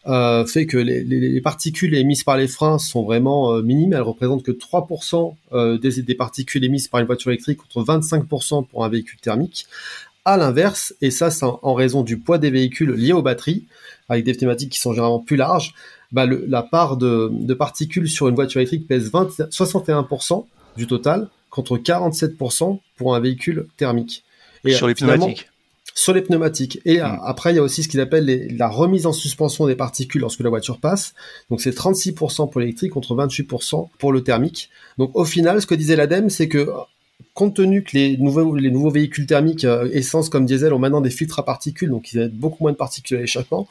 euh, 0.08 0.46
fait 0.48 0.66
que 0.66 0.78
les, 0.78 1.42
particules 1.42 1.94
émises 1.94 2.24
par 2.24 2.38
les 2.38 2.48
freins 2.48 2.80
sont 2.80 3.04
vraiment 3.04 3.54
euh, 3.54 3.62
minimes. 3.62 3.94
Elles 3.94 4.02
représentent 4.02 4.44
que 4.44 4.52
3% 4.52 5.36
euh, 5.54 5.78
des, 5.78 6.02
des, 6.02 6.16
particules 6.16 6.64
émises 6.64 6.88
par 6.88 7.02
une 7.02 7.06
voiture 7.06 7.32
électrique 7.32 7.60
contre 7.60 7.86
25% 7.86 8.68
pour 8.68 8.84
un 8.84 8.90
véhicule 8.90 9.20
thermique. 9.20 9.68
À 10.24 10.38
l'inverse, 10.38 10.94
et 11.02 11.10
ça 11.10 11.32
c'est 11.32 11.46
en 11.46 11.74
raison 11.74 12.04
du 12.04 12.20
poids 12.20 12.38
des 12.38 12.52
véhicules 12.52 12.92
liés 12.92 13.14
aux 13.14 13.24
batteries, 13.24 13.66
avec 14.08 14.24
des 14.24 14.36
thématiques 14.36 14.72
qui 14.72 14.80
sont 14.80 14.94
généralement 14.94 15.20
plus 15.20 15.38
larges, 15.38 15.74
bah 16.12 16.26
la 16.26 16.62
part 16.62 16.98
de, 16.98 17.54
particules 17.54 18.10
sur 18.10 18.28
une 18.28 18.36
voiture 18.36 18.60
électrique 18.60 18.88
pèse 18.88 19.12
61% 19.12 20.46
du 20.78 20.88
total 20.88 21.30
contre 21.50 21.78
47% 21.78 22.80
pour 22.98 23.16
un 23.16 23.20
véhicule 23.20 23.68
thermique. 23.78 24.24
Et 24.64 24.74
sur 24.74 24.88
les 24.88 24.96
pneumatiques 24.96 25.48
sur 25.94 26.14
les 26.14 26.22
pneumatiques. 26.22 26.80
Et 26.86 27.00
hmm. 27.00 27.20
après, 27.24 27.52
il 27.52 27.56
y 27.58 27.60
a 27.60 27.64
aussi 27.64 27.84
ce 27.84 27.90
qu'ils 27.90 28.00
appellent 28.00 28.48
la 28.58 28.70
remise 28.70 29.06
en 29.06 29.14
suspension 29.14 29.68
des 29.68 29.76
particules 29.76 30.22
lorsque 30.22 30.40
la 30.40 30.50
voiture 30.50 30.80
passe. 30.80 31.14
Donc 31.50 31.62
c'est 31.62 31.76
36% 31.76 32.50
pour 32.50 32.62
l'électrique 32.62 32.92
contre 32.92 33.16
28% 33.16 33.90
pour 33.98 34.14
le 34.14 34.24
thermique. 34.24 34.70
Donc 34.98 35.12
au 35.16 35.26
final, 35.26 35.62
ce 35.62 35.68
que 35.68 35.76
disait 35.76 35.96
l'ADEME, 35.96 36.30
c'est 36.30 36.48
que 36.48 36.70
compte 37.34 37.56
tenu 37.56 37.84
que 37.84 37.92
les 37.94 38.18
nouveaux, 38.18 38.56
les 38.56 38.72
nouveaux 38.72 38.90
véhicules 38.90 39.26
thermiques 39.26 39.66
euh, 39.66 39.90
essence 39.92 40.30
comme 40.30 40.46
diesel 40.46 40.74
ont 40.74 40.80
maintenant 40.80 41.02
des 41.02 41.10
filtres 41.10 41.40
à 41.40 41.46
particules, 41.46 41.90
donc 41.90 42.14
ils 42.14 42.22
ont 42.22 42.30
beaucoup 42.34 42.64
moins 42.64 42.72
de 42.72 42.78
particules 42.78 43.18
à 43.18 43.22
l'échappement, 43.22 43.68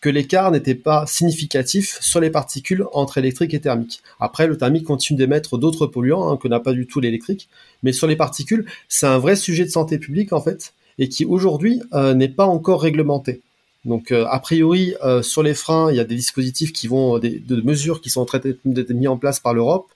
que 0.00 0.08
l'écart 0.08 0.50
n'était 0.50 0.74
pas 0.74 1.06
significatif 1.06 1.98
sur 2.00 2.20
les 2.20 2.30
particules 2.30 2.84
entre 2.92 3.18
électrique 3.18 3.54
et 3.54 3.60
thermique. 3.60 4.00
Après, 4.20 4.46
le 4.46 4.56
thermique 4.56 4.84
continue 4.84 5.18
d'émettre 5.18 5.58
d'autres 5.58 5.86
polluants 5.86 6.30
hein, 6.30 6.36
que 6.36 6.46
n'a 6.48 6.60
pas 6.60 6.72
du 6.72 6.86
tout 6.86 7.00
l'électrique, 7.00 7.48
mais 7.82 7.92
sur 7.92 8.06
les 8.06 8.16
particules, 8.16 8.66
c'est 8.88 9.06
un 9.06 9.18
vrai 9.18 9.34
sujet 9.34 9.64
de 9.64 9.70
santé 9.70 9.98
publique 9.98 10.32
en 10.32 10.40
fait, 10.40 10.72
et 10.98 11.08
qui 11.08 11.24
aujourd'hui 11.24 11.82
euh, 11.92 12.14
n'est 12.14 12.28
pas 12.28 12.46
encore 12.46 12.82
réglementé. 12.82 13.40
Donc, 13.84 14.12
euh, 14.12 14.26
a 14.28 14.38
priori, 14.40 14.94
sur 15.22 15.42
les 15.42 15.54
freins, 15.54 15.90
il 15.90 15.96
y 15.96 16.00
a 16.00 16.04
des 16.04 16.16
dispositifs 16.16 16.72
qui 16.72 16.88
vont, 16.88 17.18
des, 17.18 17.38
de 17.38 17.60
mesures 17.62 18.00
qui 18.00 18.10
sont 18.10 18.26
en 18.34 18.94
mis 18.94 19.08
en 19.08 19.16
place 19.16 19.40
par 19.40 19.54
l'Europe. 19.54 19.86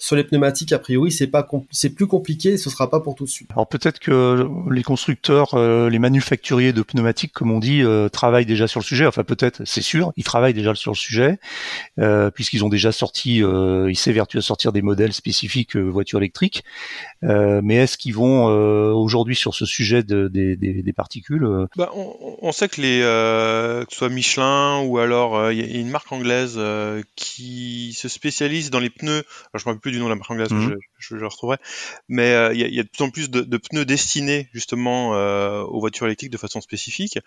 Sur 0.00 0.14
les 0.14 0.22
pneumatiques, 0.22 0.72
a 0.72 0.78
priori, 0.78 1.10
c'est 1.10 1.26
pas 1.26 1.48
c'est 1.72 1.90
plus 1.90 2.06
compliqué, 2.06 2.50
et 2.50 2.56
ce 2.56 2.70
sera 2.70 2.88
pas 2.88 3.00
pour 3.00 3.16
tout 3.16 3.24
de 3.24 3.28
suite. 3.28 3.50
Alors 3.50 3.66
peut-être 3.66 3.98
que 3.98 4.48
les 4.70 4.84
constructeurs, 4.84 5.54
euh, 5.54 5.90
les 5.90 5.98
manufacturiers 5.98 6.72
de 6.72 6.82
pneumatiques, 6.82 7.32
comme 7.32 7.50
on 7.50 7.58
dit, 7.58 7.82
euh, 7.82 8.08
travaillent 8.08 8.46
déjà 8.46 8.68
sur 8.68 8.78
le 8.78 8.84
sujet. 8.84 9.06
Enfin 9.06 9.24
peut-être, 9.24 9.62
c'est 9.64 9.82
sûr, 9.82 10.12
ils 10.16 10.22
travaillent 10.22 10.54
déjà 10.54 10.76
sur 10.76 10.92
le 10.92 10.96
sujet, 10.96 11.40
euh, 11.98 12.30
puisqu'ils 12.30 12.64
ont 12.64 12.68
déjà 12.68 12.92
sorti, 12.92 13.38
ils 13.38 13.98
s'évertuent 13.98 14.38
à 14.38 14.42
sortir 14.42 14.72
des 14.72 14.82
modèles 14.82 15.12
spécifiques 15.12 15.74
voitures 15.74 16.20
électriques. 16.20 16.62
mais 17.22 17.74
est-ce 17.74 17.98
qu'ils 17.98 18.14
vont 18.14 18.44
aujourd'hui 18.94 19.34
sur 19.34 19.54
ce 19.54 19.66
sujet 19.66 20.04
de, 20.04 20.28
des, 20.28 20.54
des, 20.56 20.92
particules 20.92 21.66
bah, 21.76 21.90
on, 21.94 22.36
on, 22.40 22.52
sait 22.52 22.68
que 22.68 22.80
les, 22.80 23.00
que 23.00 23.90
ce 23.90 23.96
soit 23.96 24.08
Michelin 24.08 24.80
ou 24.82 24.98
alors 24.98 25.50
il 25.50 25.58
y 25.58 25.76
a 25.76 25.80
une 25.80 25.90
marque 25.90 26.12
anglaise 26.12 26.58
qui 27.16 27.92
se 27.94 28.08
spécialise 28.08 28.70
dans 28.70 28.80
les 28.80 28.90
pneus. 28.90 29.24
Alors, 29.52 29.58
je 29.58 29.64
du 29.90 29.98
nom 29.98 30.06
de 30.06 30.10
la 30.10 30.16
marque 30.16 30.30
anglaise, 30.30 30.50
mhm. 30.50 30.76
je, 30.98 31.16
je, 31.16 31.24
retrouverai. 31.24 31.58
Mais 32.08 32.32
euh, 32.32 32.52
il 32.54 32.60
y, 32.60 32.80
a, 32.80 32.82
de 32.82 32.88
plus 32.88 33.04
en 33.04 33.10
plus 33.10 33.30
de, 33.30 33.56
pneus 33.56 33.84
destinés 33.84 34.48
justement 34.52 35.14
euh, 35.14 35.62
aux 35.62 35.80
voitures 35.80 36.06
électriques 36.06 36.30
de 36.30 36.38
façon 36.38 36.60
spécifique. 36.60 37.18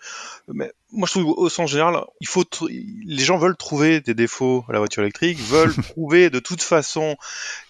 Mais 0.48 0.72
moi, 0.92 1.06
je 1.06 1.18
trouve 1.18 1.34
au 1.36 1.48
sens 1.48 1.70
général, 1.70 2.04
il 2.20 2.28
faut 2.28 2.44
les 2.68 3.24
gens 3.24 3.38
veulent 3.38 3.56
trouver 3.56 4.00
des 4.00 4.14
défauts 4.14 4.64
à 4.68 4.72
la 4.72 4.78
voiture 4.78 5.02
électrique, 5.02 5.38
veulent 5.38 5.74
prouver 5.90 6.30
de 6.30 6.38
toute 6.38 6.62
façon 6.62 7.16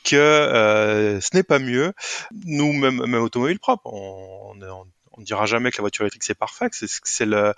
que 0.05 0.17
euh, 0.17 1.21
ce 1.21 1.31
n'est 1.35 1.43
pas 1.43 1.59
mieux. 1.59 1.93
Nous, 2.45 2.73
même, 2.73 3.05
même 3.07 3.23
automobile 3.23 3.59
propre, 3.59 3.87
on, 3.87 4.55
on, 4.61 4.87
on 5.15 5.21
ne 5.21 5.27
dira 5.27 5.47
jamais 5.47 5.71
que 5.71 5.79
la 5.79 5.83
voiture 5.83 6.03
électrique 6.03 6.25
c'est 6.25 6.39
parfait, 6.39 6.69
c'est 6.73 7.27
le, 7.27 7.55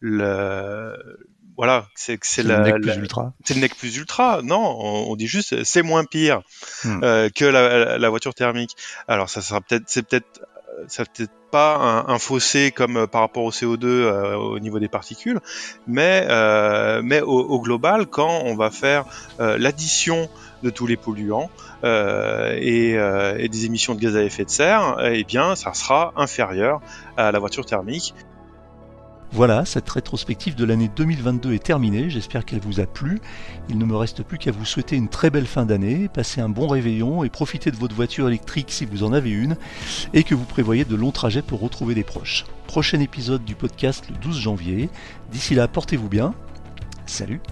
le 0.00 1.18
voilà, 1.56 1.86
c'est 1.94 2.18
c'est 2.22 2.42
le 2.42 2.56
nec 2.58 2.82
plus 2.82 2.96
ultra. 2.96 3.32
C'est 3.44 3.54
le 3.54 3.60
nec 3.60 3.76
plus 3.76 3.96
ultra. 3.96 4.40
Non, 4.42 4.78
on, 5.08 5.16
dit 5.16 5.26
juste 5.26 5.64
c'est 5.64 5.82
moins 5.82 6.04
pire 6.04 6.42
hmm. 6.84 7.00
euh, 7.02 7.28
que 7.34 7.44
la, 7.44 7.98
la, 7.98 8.08
voiture 8.10 8.34
thermique. 8.34 8.76
Alors 9.08 9.30
ça 9.30 9.40
sera 9.40 9.60
peut-être 9.60 9.84
c'est 9.86 10.06
peut-être 10.06 10.42
ça 10.88 11.04
peut-être 11.04 11.32
pas 11.50 11.76
un, 11.76 12.08
un, 12.08 12.18
fossé 12.18 12.70
comme 12.70 12.96
euh, 12.96 13.06
par 13.06 13.22
rapport 13.22 13.44
au 13.44 13.50
CO2 13.50 13.84
euh, 13.84 14.34
au 14.34 14.58
niveau 14.58 14.78
des 14.78 14.88
particules, 14.88 15.40
mais 15.86 16.26
euh, 16.28 17.00
mais 17.02 17.20
au, 17.20 17.38
au, 17.38 17.60
global 17.60 18.06
quand 18.06 18.42
on 18.44 18.56
va 18.56 18.70
faire 18.70 19.04
l'addition 19.38 20.28
de 20.62 20.70
tous 20.70 20.86
les 20.86 20.96
polluants 20.96 21.50
et, 21.84 22.92
et, 22.92 23.48
des 23.48 23.64
émissions 23.66 23.94
de 23.94 24.00
gaz 24.00 24.16
à 24.16 24.22
effet 24.22 24.44
de 24.44 24.50
serre, 24.50 24.96
eh 25.12 25.24
bien 25.24 25.54
ça 25.54 25.72
sera 25.74 26.12
inférieur 26.16 26.80
à 27.16 27.30
la 27.30 27.38
voiture 27.38 27.64
thermique. 27.64 28.14
Voilà, 29.36 29.66
cette 29.66 29.90
rétrospective 29.90 30.54
de 30.54 30.64
l'année 30.64 30.88
2022 30.96 31.52
est 31.52 31.62
terminée, 31.62 32.08
j'espère 32.08 32.46
qu'elle 32.46 32.60
vous 32.60 32.80
a 32.80 32.86
plu. 32.86 33.20
Il 33.68 33.76
ne 33.76 33.84
me 33.84 33.94
reste 33.94 34.22
plus 34.22 34.38
qu'à 34.38 34.50
vous 34.50 34.64
souhaiter 34.64 34.96
une 34.96 35.10
très 35.10 35.28
belle 35.28 35.44
fin 35.44 35.66
d'année, 35.66 36.08
passer 36.08 36.40
un 36.40 36.48
bon 36.48 36.66
réveillon 36.66 37.22
et 37.22 37.28
profiter 37.28 37.70
de 37.70 37.76
votre 37.76 37.94
voiture 37.94 38.28
électrique 38.28 38.70
si 38.70 38.86
vous 38.86 39.02
en 39.02 39.12
avez 39.12 39.28
une, 39.28 39.58
et 40.14 40.22
que 40.22 40.34
vous 40.34 40.46
prévoyez 40.46 40.86
de 40.86 40.96
longs 40.96 41.10
trajets 41.10 41.42
pour 41.42 41.60
retrouver 41.60 41.94
des 41.94 42.02
proches. 42.02 42.46
Prochain 42.66 42.98
épisode 43.00 43.44
du 43.44 43.54
podcast 43.54 44.06
le 44.08 44.16
12 44.16 44.40
janvier. 44.40 44.88
D'ici 45.30 45.54
là, 45.54 45.68
portez-vous 45.68 46.08
bien. 46.08 46.32
Salut 47.04 47.42